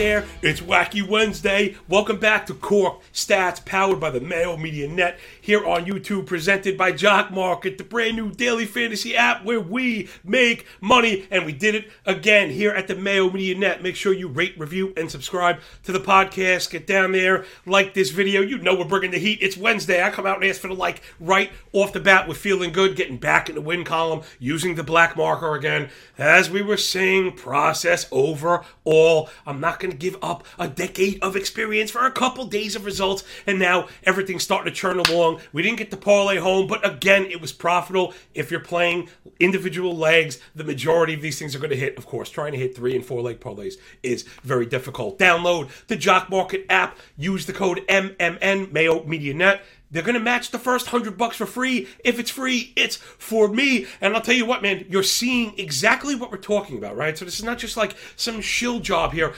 there. 0.00 0.24
It's 0.40 0.62
Wacky 0.62 1.06
Wednesday. 1.06 1.76
Welcome 1.86 2.18
back 2.18 2.46
to 2.46 2.54
Cork 2.54 3.02
Stats, 3.12 3.62
powered 3.62 4.00
by 4.00 4.08
the 4.08 4.18
Mayo 4.18 4.56
Media 4.56 4.88
Net, 4.88 5.18
here 5.38 5.62
on 5.66 5.84
YouTube, 5.84 6.24
presented 6.24 6.78
by 6.78 6.92
Jock 6.92 7.30
Market, 7.30 7.76
the 7.76 7.84
brand 7.84 8.16
new 8.16 8.30
daily 8.30 8.64
fantasy 8.64 9.14
app 9.14 9.44
where 9.44 9.60
we 9.60 10.08
make 10.24 10.66
money. 10.80 11.28
And 11.30 11.44
we 11.44 11.52
did 11.52 11.74
it 11.74 11.90
again 12.06 12.48
here 12.48 12.70
at 12.70 12.88
the 12.88 12.94
Mayo 12.94 13.30
Media 13.30 13.54
Net. 13.54 13.82
Make 13.82 13.94
sure 13.94 14.14
you 14.14 14.26
rate, 14.26 14.58
review, 14.58 14.94
and 14.96 15.10
subscribe 15.10 15.60
to 15.82 15.92
the 15.92 16.00
podcast. 16.00 16.70
Get 16.70 16.86
down 16.86 17.12
there, 17.12 17.44
like 17.66 17.92
this 17.92 18.08
video. 18.08 18.40
You 18.40 18.56
know 18.56 18.74
we're 18.74 18.86
bringing 18.86 19.10
the 19.10 19.18
heat. 19.18 19.40
It's 19.42 19.58
Wednesday. 19.58 20.02
I 20.02 20.08
come 20.08 20.24
out 20.24 20.36
and 20.36 20.46
ask 20.46 20.62
for 20.62 20.68
the 20.68 20.74
like 20.74 21.02
right 21.20 21.52
off 21.74 21.92
the 21.92 22.00
bat. 22.00 22.26
We're 22.26 22.32
feeling 22.36 22.72
good, 22.72 22.96
getting 22.96 23.18
back 23.18 23.50
in 23.50 23.54
the 23.54 23.60
win 23.60 23.84
column, 23.84 24.22
using 24.38 24.76
the 24.76 24.82
black 24.82 25.14
marker 25.14 25.54
again. 25.54 25.90
As 26.16 26.48
we 26.48 26.62
were 26.62 26.78
saying, 26.78 27.32
process 27.32 28.06
over 28.10 28.64
all. 28.84 29.28
I'm 29.46 29.60
not 29.60 29.78
going 29.78 29.89
to 29.90 29.96
give 29.96 30.16
up 30.22 30.44
a 30.58 30.68
decade 30.68 31.22
of 31.22 31.36
experience 31.36 31.90
for 31.90 32.04
a 32.06 32.10
couple 32.10 32.44
days 32.46 32.76
of 32.76 32.84
results, 32.84 33.24
and 33.46 33.58
now 33.58 33.88
everything's 34.04 34.42
starting 34.42 34.72
to 34.72 34.78
churn 34.78 34.98
along. 34.98 35.40
We 35.52 35.62
didn't 35.62 35.78
get 35.78 35.90
the 35.90 35.96
parlay 35.96 36.36
home, 36.36 36.66
but 36.66 36.86
again, 36.86 37.26
it 37.26 37.40
was 37.40 37.52
profitable. 37.52 38.14
If 38.34 38.50
you're 38.50 38.60
playing 38.60 39.08
individual 39.38 39.96
legs, 39.96 40.38
the 40.54 40.64
majority 40.64 41.14
of 41.14 41.22
these 41.22 41.38
things 41.38 41.54
are 41.54 41.58
going 41.58 41.70
to 41.70 41.76
hit. 41.76 41.96
Of 41.98 42.06
course, 42.06 42.30
trying 42.30 42.52
to 42.52 42.58
hit 42.58 42.76
three 42.76 42.94
and 42.94 43.04
four 43.04 43.22
leg 43.22 43.40
parlays 43.40 43.74
is 44.02 44.24
very 44.42 44.66
difficult. 44.66 45.18
Download 45.18 45.70
the 45.86 45.96
Jock 45.96 46.30
Market 46.30 46.66
app. 46.68 46.98
Use 47.16 47.46
the 47.46 47.52
code 47.52 47.84
MMN 47.88 48.72
Mayo 48.72 49.04
Media 49.04 49.34
Net. 49.34 49.62
They're 49.90 50.04
gonna 50.04 50.20
match 50.20 50.50
the 50.50 50.58
first 50.58 50.88
hundred 50.88 51.18
bucks 51.18 51.36
for 51.36 51.46
free. 51.46 51.88
If 52.04 52.18
it's 52.18 52.30
free, 52.30 52.72
it's 52.76 52.96
for 52.96 53.48
me. 53.48 53.86
And 54.00 54.14
I'll 54.14 54.20
tell 54.22 54.34
you 54.34 54.46
what, 54.46 54.62
man, 54.62 54.86
you're 54.88 55.02
seeing 55.02 55.58
exactly 55.58 56.14
what 56.14 56.30
we're 56.30 56.38
talking 56.38 56.78
about, 56.78 56.96
right? 56.96 57.18
So 57.18 57.24
this 57.24 57.38
is 57.38 57.44
not 57.44 57.58
just 57.58 57.76
like 57.76 57.96
some 58.14 58.40
shill 58.40 58.78
job 58.78 59.12
here. 59.12 59.34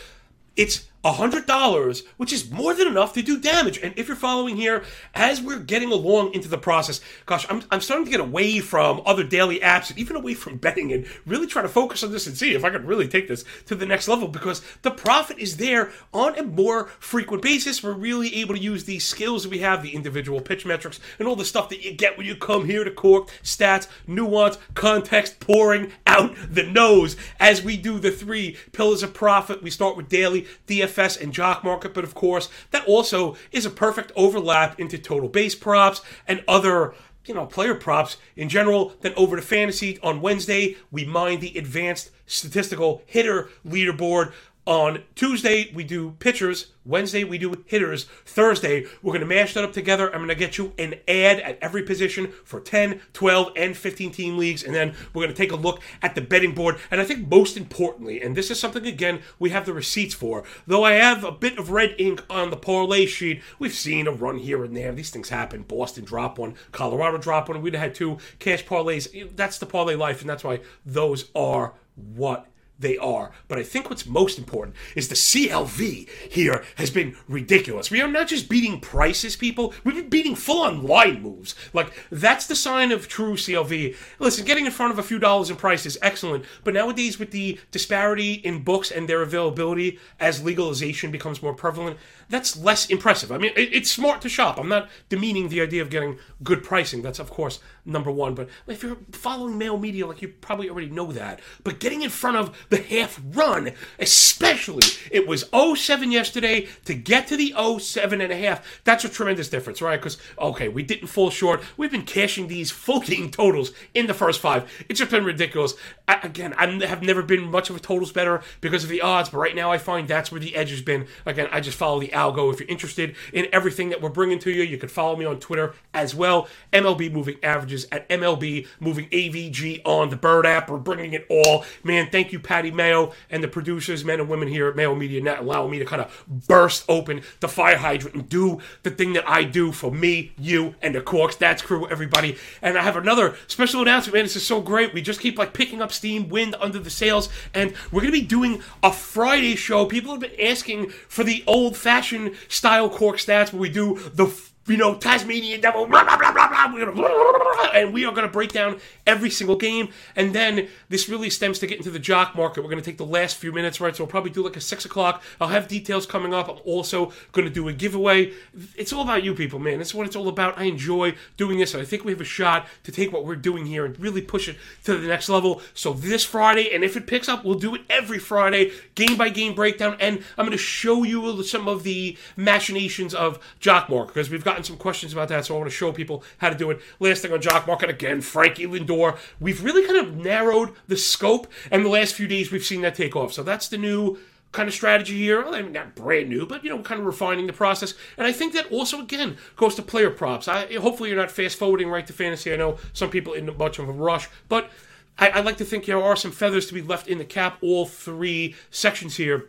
It's 0.56 0.88
$100, 1.04 2.02
which 2.16 2.32
is 2.32 2.50
more 2.50 2.74
than 2.74 2.86
enough 2.86 3.12
to 3.14 3.22
do 3.22 3.40
damage. 3.40 3.78
And 3.78 3.92
if 3.96 4.06
you're 4.06 4.16
following 4.16 4.56
here, 4.56 4.84
as 5.14 5.40
we're 5.40 5.58
getting 5.58 5.90
along 5.90 6.32
into 6.34 6.48
the 6.48 6.58
process, 6.58 7.00
gosh, 7.26 7.44
I'm, 7.50 7.62
I'm 7.70 7.80
starting 7.80 8.04
to 8.04 8.10
get 8.10 8.20
away 8.20 8.60
from 8.60 9.02
other 9.04 9.24
daily 9.24 9.58
apps 9.60 9.90
and 9.90 9.98
even 9.98 10.16
away 10.16 10.34
from 10.34 10.58
betting 10.58 10.92
and 10.92 11.06
really 11.26 11.48
try 11.48 11.62
to 11.62 11.68
focus 11.68 12.04
on 12.04 12.12
this 12.12 12.26
and 12.26 12.36
see 12.36 12.54
if 12.54 12.64
I 12.64 12.70
can 12.70 12.86
really 12.86 13.08
take 13.08 13.26
this 13.26 13.44
to 13.66 13.74
the 13.74 13.86
next 13.86 14.06
level 14.06 14.28
because 14.28 14.62
the 14.82 14.92
profit 14.92 15.38
is 15.38 15.56
there 15.56 15.90
on 16.14 16.38
a 16.38 16.44
more 16.44 16.86
frequent 17.00 17.42
basis. 17.42 17.82
We're 17.82 17.94
really 17.94 18.36
able 18.36 18.54
to 18.54 18.60
use 18.60 18.84
these 18.84 19.04
skills 19.04 19.42
that 19.42 19.50
we 19.50 19.58
have, 19.58 19.82
the 19.82 19.94
individual 19.94 20.40
pitch 20.40 20.64
metrics, 20.64 21.00
and 21.18 21.26
all 21.26 21.36
the 21.36 21.44
stuff 21.44 21.68
that 21.70 21.84
you 21.84 21.94
get 21.94 22.16
when 22.16 22.26
you 22.26 22.36
come 22.36 22.66
here 22.66 22.84
to 22.84 22.90
Cork, 22.92 23.28
stats, 23.42 23.88
nuance, 24.06 24.56
context, 24.74 25.40
pouring 25.40 25.90
out 26.12 26.36
the 26.48 26.62
nose 26.62 27.16
as 27.40 27.62
we 27.62 27.76
do 27.76 27.98
the 27.98 28.10
three 28.10 28.56
pillars 28.72 29.02
of 29.02 29.14
profit. 29.14 29.62
We 29.62 29.70
start 29.70 29.96
with 29.96 30.08
daily, 30.08 30.46
DFS 30.66 31.20
and 31.20 31.32
Jock 31.32 31.64
Market, 31.64 31.94
but 31.94 32.04
of 32.04 32.14
course, 32.14 32.48
that 32.70 32.86
also 32.86 33.36
is 33.50 33.64
a 33.64 33.70
perfect 33.70 34.12
overlap 34.14 34.78
into 34.78 34.98
total 34.98 35.28
base 35.28 35.54
props 35.54 36.02
and 36.28 36.44
other 36.46 36.94
you 37.24 37.34
know, 37.34 37.46
player 37.46 37.74
props 37.74 38.16
in 38.36 38.48
general. 38.48 38.94
Then 39.00 39.14
over 39.16 39.36
to 39.36 39.42
fantasy 39.42 39.98
on 40.02 40.20
Wednesday, 40.20 40.76
we 40.90 41.04
mine 41.04 41.40
the 41.40 41.56
advanced 41.56 42.10
statistical 42.26 43.02
hitter 43.06 43.48
leaderboard. 43.66 44.32
On 44.64 45.02
Tuesday, 45.16 45.72
we 45.74 45.82
do 45.82 46.12
pitchers. 46.20 46.68
Wednesday, 46.84 47.24
we 47.24 47.36
do 47.36 47.64
hitters. 47.66 48.04
Thursday, 48.24 48.86
we're 49.02 49.12
going 49.12 49.20
to 49.20 49.26
mash 49.26 49.54
that 49.54 49.64
up 49.64 49.72
together. 49.72 50.06
I'm 50.06 50.20
going 50.20 50.28
to 50.28 50.36
get 50.36 50.56
you 50.56 50.72
an 50.78 50.94
ad 51.08 51.40
at 51.40 51.58
every 51.60 51.82
position 51.82 52.30
for 52.44 52.60
10, 52.60 53.00
12, 53.12 53.52
and 53.56 53.76
15 53.76 54.12
team 54.12 54.38
leagues. 54.38 54.62
And 54.62 54.72
then 54.72 54.94
we're 55.12 55.24
going 55.24 55.34
to 55.34 55.36
take 55.36 55.50
a 55.50 55.56
look 55.56 55.80
at 56.00 56.14
the 56.14 56.20
betting 56.20 56.54
board. 56.54 56.76
And 56.92 57.00
I 57.00 57.04
think 57.04 57.28
most 57.28 57.56
importantly, 57.56 58.22
and 58.22 58.36
this 58.36 58.52
is 58.52 58.60
something, 58.60 58.86
again, 58.86 59.22
we 59.40 59.50
have 59.50 59.66
the 59.66 59.72
receipts 59.72 60.14
for, 60.14 60.44
though 60.64 60.84
I 60.84 60.92
have 60.92 61.24
a 61.24 61.32
bit 61.32 61.58
of 61.58 61.70
red 61.70 61.96
ink 61.98 62.24
on 62.30 62.50
the 62.50 62.56
parlay 62.56 63.06
sheet, 63.06 63.42
we've 63.58 63.74
seen 63.74 64.06
a 64.06 64.12
run 64.12 64.38
here 64.38 64.62
and 64.62 64.76
there. 64.76 64.92
These 64.92 65.10
things 65.10 65.30
happen. 65.30 65.62
Boston 65.62 66.04
drop 66.04 66.38
one, 66.38 66.54
Colorado 66.70 67.18
drop 67.18 67.48
one. 67.48 67.62
We'd 67.62 67.74
had 67.74 67.96
two 67.96 68.18
cash 68.38 68.64
parlays. 68.64 69.34
That's 69.34 69.58
the 69.58 69.66
parlay 69.66 69.96
life, 69.96 70.20
and 70.20 70.30
that's 70.30 70.44
why 70.44 70.60
those 70.86 71.30
are 71.34 71.74
what 71.96 72.46
they 72.82 72.98
are. 72.98 73.32
But 73.48 73.58
I 73.58 73.62
think 73.62 73.88
what's 73.88 74.06
most 74.06 74.38
important 74.38 74.76
is 74.94 75.08
the 75.08 75.14
CLV 75.14 76.08
here 76.30 76.62
has 76.76 76.90
been 76.90 77.16
ridiculous. 77.28 77.90
We 77.90 78.02
are 78.02 78.08
not 78.08 78.28
just 78.28 78.48
beating 78.48 78.80
prices, 78.80 79.36
people. 79.36 79.72
We've 79.84 79.94
been 79.94 80.08
beating 80.08 80.34
full 80.34 80.62
on 80.62 80.82
line 80.82 81.22
moves. 81.22 81.54
Like, 81.72 81.92
that's 82.10 82.46
the 82.46 82.54
sign 82.54 82.92
of 82.92 83.08
true 83.08 83.34
CLV. 83.34 83.96
Listen, 84.18 84.44
getting 84.44 84.66
in 84.66 84.72
front 84.72 84.92
of 84.92 84.98
a 84.98 85.02
few 85.02 85.18
dollars 85.18 85.48
in 85.48 85.56
price 85.56 85.86
is 85.86 85.98
excellent, 86.02 86.44
but 86.64 86.74
nowadays, 86.74 87.18
with 87.18 87.30
the 87.30 87.58
disparity 87.70 88.34
in 88.34 88.62
books 88.62 88.90
and 88.90 89.08
their 89.08 89.22
availability 89.22 89.98
as 90.20 90.44
legalization 90.44 91.10
becomes 91.10 91.42
more 91.42 91.54
prevalent, 91.54 91.96
that's 92.28 92.56
less 92.56 92.86
impressive. 92.86 93.32
I 93.32 93.38
mean, 93.38 93.52
it's 93.56 93.90
smart 93.90 94.20
to 94.22 94.28
shop. 94.28 94.58
I'm 94.58 94.68
not 94.68 94.88
demeaning 95.08 95.48
the 95.48 95.60
idea 95.60 95.82
of 95.82 95.90
getting 95.90 96.18
good 96.42 96.62
pricing. 96.62 97.02
That's, 97.02 97.18
of 97.18 97.30
course, 97.30 97.60
number 97.84 98.10
one. 98.10 98.34
But 98.34 98.48
if 98.66 98.82
you're 98.82 98.98
following 99.12 99.58
Mayo 99.58 99.76
Media, 99.76 100.06
like 100.06 100.22
you 100.22 100.28
probably 100.28 100.68
already 100.68 100.90
know 100.90 101.12
that. 101.12 101.40
But 101.64 101.80
getting 101.80 102.02
in 102.02 102.10
front 102.10 102.36
of 102.36 102.66
the 102.68 102.82
half 102.82 103.20
run, 103.32 103.72
especially, 103.98 104.84
it 105.10 105.26
was 105.26 105.48
07 105.52 106.10
yesterday 106.10 106.68
to 106.84 106.94
get 106.94 107.26
to 107.28 107.36
the 107.36 107.54
07 107.78 108.20
and 108.20 108.32
a 108.32 108.36
half. 108.36 108.80
That's 108.84 109.04
a 109.04 109.08
tremendous 109.08 109.48
difference, 109.48 109.82
right? 109.82 110.00
Because, 110.00 110.18
okay, 110.38 110.68
we 110.68 110.82
didn't 110.82 111.08
fall 111.08 111.30
short. 111.30 111.62
We've 111.76 111.90
been 111.90 112.04
cashing 112.04 112.48
these 112.48 112.72
game 112.72 113.30
totals 113.30 113.72
in 113.94 114.06
the 114.06 114.14
first 114.14 114.40
five. 114.40 114.70
It's 114.88 114.98
just 114.98 115.10
been 115.10 115.24
ridiculous. 115.24 115.74
Again, 116.22 116.54
I 116.54 116.66
have 116.86 117.02
never 117.02 117.22
been 117.22 117.50
much 117.50 117.70
of 117.70 117.76
a 117.76 117.80
totals 117.80 118.12
bettor 118.12 118.42
because 118.60 118.84
of 118.84 118.90
the 118.90 119.00
odds, 119.00 119.28
but 119.28 119.38
right 119.38 119.54
now 119.54 119.70
I 119.70 119.78
find 119.78 120.08
that's 120.08 120.30
where 120.30 120.40
the 120.40 120.54
edge 120.56 120.70
has 120.70 120.82
been. 120.82 121.06
Again, 121.26 121.48
I 121.52 121.60
just 121.60 121.78
follow 121.78 122.00
the 122.00 122.08
algo. 122.08 122.52
If 122.52 122.60
you're 122.60 122.68
interested 122.68 123.14
in 123.32 123.46
everything 123.52 123.90
that 123.90 124.00
we're 124.00 124.10
bringing 124.10 124.38
to 124.40 124.50
you, 124.50 124.62
you 124.62 124.78
can 124.78 124.88
follow 124.88 125.16
me 125.16 125.24
on 125.24 125.40
Twitter 125.40 125.74
as 125.94 126.14
well. 126.14 126.48
MLB 126.72 127.12
Moving 127.12 127.36
Averages 127.42 127.86
at 127.92 128.08
MLB 128.08 128.66
Moving 128.80 129.08
AVG 129.10 129.82
on 129.84 130.10
the 130.10 130.16
Bird 130.16 130.46
app. 130.46 130.70
We're 130.70 130.78
bringing 130.78 131.12
it 131.12 131.26
all. 131.28 131.64
Man, 131.84 132.08
thank 132.10 132.32
you, 132.32 132.40
Patty 132.40 132.70
Mayo, 132.70 133.12
and 133.30 133.42
the 133.42 133.48
producers, 133.48 134.04
men 134.04 134.20
and 134.20 134.28
women 134.28 134.48
here 134.48 134.68
at 134.68 134.76
Mayo 134.76 134.94
Media 134.94 135.20
Net, 135.22 135.40
allowing 135.40 135.70
me 135.70 135.78
to 135.78 135.84
kind 135.84 136.02
of 136.02 136.24
burst 136.48 136.84
open 136.88 137.22
the 137.40 137.48
fire 137.48 137.76
hydrant 137.76 138.14
and 138.14 138.28
do 138.28 138.60
the 138.82 138.90
thing 138.90 139.12
that 139.14 139.28
I 139.28 139.44
do 139.44 139.72
for 139.72 139.90
me, 139.90 140.32
you, 140.38 140.74
and 140.82 140.94
the 140.94 141.00
Corks. 141.00 141.36
That's 141.36 141.62
crew, 141.62 141.88
everybody. 141.88 142.36
And 142.60 142.76
I 142.78 142.82
have 142.82 142.96
another 142.96 143.36
special 143.46 143.82
announcement, 143.82 144.14
man. 144.14 144.24
This 144.24 144.36
is 144.36 144.46
so 144.46 144.60
great. 144.60 144.94
We 144.94 145.02
just 145.02 145.20
keep 145.20 145.38
like 145.38 145.52
picking 145.52 145.82
up 145.82 145.92
steam, 146.02 146.28
wind 146.28 146.56
under 146.58 146.80
the 146.80 146.90
sails, 146.90 147.28
and 147.54 147.72
we're 147.92 148.00
going 148.00 148.12
to 148.12 148.20
be 148.20 148.26
doing 148.26 148.60
a 148.82 148.92
Friday 148.92 149.54
show. 149.54 149.86
People 149.86 150.10
have 150.10 150.20
been 150.20 150.40
asking 150.40 150.90
for 151.06 151.22
the 151.22 151.44
old 151.46 151.76
fashioned 151.76 152.34
style 152.48 152.90
cork 152.90 153.18
stats 153.18 153.52
where 153.52 153.60
we 153.60 153.68
do 153.68 154.00
the 154.12 154.26
you 154.66 154.76
know, 154.76 154.94
Tasmanian 154.94 155.60
devil, 155.60 155.86
blah, 155.86 156.04
blah, 156.04 156.16
blah, 156.16 156.32
blah, 156.32 156.48
blah, 156.48 156.72
we're 156.72 156.92
gonna, 156.92 157.70
and 157.74 157.92
we 157.92 158.04
are 158.04 158.12
going 158.12 158.26
to 158.26 158.32
break 158.32 158.52
down 158.52 158.78
every 159.06 159.30
single 159.30 159.56
game. 159.56 159.88
And 160.14 160.34
then 160.34 160.68
this 160.88 161.08
really 161.08 161.30
stems 161.30 161.58
to 161.60 161.66
get 161.66 161.78
into 161.78 161.90
the 161.90 161.98
jock 161.98 162.36
market. 162.36 162.62
We're 162.62 162.70
going 162.70 162.82
to 162.82 162.84
take 162.84 162.98
the 162.98 163.06
last 163.06 163.36
few 163.36 163.52
minutes, 163.52 163.80
right? 163.80 163.94
So 163.96 164.04
we'll 164.04 164.10
probably 164.10 164.30
do 164.30 164.44
like 164.44 164.56
a 164.56 164.60
six 164.60 164.84
o'clock. 164.84 165.22
I'll 165.40 165.48
have 165.48 165.68
details 165.68 166.06
coming 166.06 166.32
up. 166.32 166.48
I'm 166.48 166.58
also 166.64 167.12
going 167.32 167.46
to 167.46 167.52
do 167.52 167.68
a 167.68 167.72
giveaway. 167.72 168.32
It's 168.76 168.92
all 168.92 169.02
about 169.02 169.24
you 169.24 169.34
people, 169.34 169.58
man. 169.58 169.78
That's 169.78 169.94
what 169.94 170.06
it's 170.06 170.16
all 170.16 170.28
about. 170.28 170.58
I 170.58 170.64
enjoy 170.64 171.14
doing 171.36 171.58
this, 171.58 171.74
and 171.74 171.82
I 171.82 171.86
think 171.86 172.04
we 172.04 172.12
have 172.12 172.20
a 172.20 172.24
shot 172.24 172.66
to 172.84 172.92
take 172.92 173.12
what 173.12 173.24
we're 173.24 173.36
doing 173.36 173.66
here 173.66 173.84
and 173.84 173.98
really 173.98 174.22
push 174.22 174.48
it 174.48 174.56
to 174.84 174.96
the 174.96 175.08
next 175.08 175.28
level. 175.28 175.62
So 175.74 175.92
this 175.92 176.24
Friday, 176.24 176.72
and 176.74 176.84
if 176.84 176.96
it 176.96 177.06
picks 177.06 177.28
up, 177.28 177.44
we'll 177.44 177.58
do 177.58 177.74
it 177.74 177.82
every 177.90 178.18
Friday, 178.18 178.72
game 178.94 179.16
by 179.16 179.28
game 179.28 179.54
breakdown. 179.54 179.96
And 179.98 180.22
I'm 180.38 180.46
going 180.46 180.52
to 180.52 180.58
show 180.58 181.02
you 181.02 181.42
some 181.42 181.68
of 181.68 181.82
the 181.82 182.16
machinations 182.36 183.14
of 183.14 183.38
jock 183.60 183.88
market 183.88 184.14
because 184.14 184.30
we've 184.30 184.44
got 184.44 184.51
gotten 184.52 184.64
some 184.64 184.76
questions 184.76 185.14
about 185.14 185.28
that, 185.28 185.46
so 185.46 185.54
I 185.54 185.58
want 185.58 185.70
to 185.70 185.76
show 185.76 185.92
people 185.92 186.22
how 186.38 186.50
to 186.50 186.54
do 186.54 186.70
it. 186.70 186.80
Last 187.00 187.22
thing 187.22 187.32
on 187.32 187.40
Jock 187.40 187.66
Market 187.66 187.88
again, 187.88 188.20
Frankie 188.20 188.66
Lindor. 188.66 189.16
We've 189.40 189.64
really 189.64 189.86
kind 189.86 190.06
of 190.06 190.14
narrowed 190.14 190.74
the 190.88 190.96
scope, 190.96 191.46
and 191.70 191.84
the 191.84 191.88
last 191.88 192.14
few 192.14 192.28
days 192.28 192.52
we've 192.52 192.64
seen 192.64 192.82
that 192.82 192.94
take 192.94 193.16
off. 193.16 193.32
So 193.32 193.42
that's 193.42 193.68
the 193.68 193.78
new 193.78 194.18
kind 194.52 194.68
of 194.68 194.74
strategy 194.74 195.16
here. 195.16 195.42
I 195.42 195.62
mean, 195.62 195.72
not 195.72 195.94
brand 195.94 196.28
new, 196.28 196.44
but 196.46 196.62
you 196.62 196.68
know, 196.68 196.82
kind 196.82 197.00
of 197.00 197.06
refining 197.06 197.46
the 197.46 197.54
process. 197.54 197.94
And 198.18 198.26
I 198.26 198.32
think 198.32 198.52
that 198.52 198.70
also 198.70 199.00
again 199.00 199.38
goes 199.56 199.74
to 199.76 199.82
player 199.82 200.10
props. 200.10 200.48
I 200.48 200.74
hopefully 200.74 201.08
you're 201.08 201.18
not 201.18 201.30
fast 201.30 201.58
forwarding 201.58 201.88
right 201.88 202.06
to 202.06 202.12
fantasy. 202.12 202.52
I 202.52 202.56
know 202.56 202.76
some 202.92 203.08
people 203.08 203.32
in 203.32 203.48
a 203.48 203.52
much 203.52 203.78
of 203.78 203.88
a 203.88 203.92
rush, 203.92 204.28
but 204.50 204.70
I, 205.18 205.30
I 205.30 205.40
like 205.40 205.56
to 205.58 205.64
think 205.64 205.86
there 205.86 206.02
are 206.02 206.16
some 206.16 206.30
feathers 206.30 206.66
to 206.66 206.74
be 206.74 206.82
left 206.82 207.08
in 207.08 207.16
the 207.16 207.24
cap. 207.24 207.56
All 207.62 207.86
three 207.86 208.54
sections 208.70 209.16
here, 209.16 209.48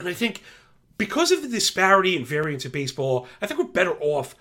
and 0.00 0.08
I 0.08 0.14
think 0.14 0.42
because 1.02 1.32
of 1.32 1.42
the 1.42 1.48
disparity 1.48 2.16
and 2.16 2.24
variance 2.24 2.64
of 2.64 2.70
baseball, 2.70 3.26
I 3.40 3.48
think 3.48 3.58
we're 3.58 3.66
better 3.66 3.98
off 3.98 4.36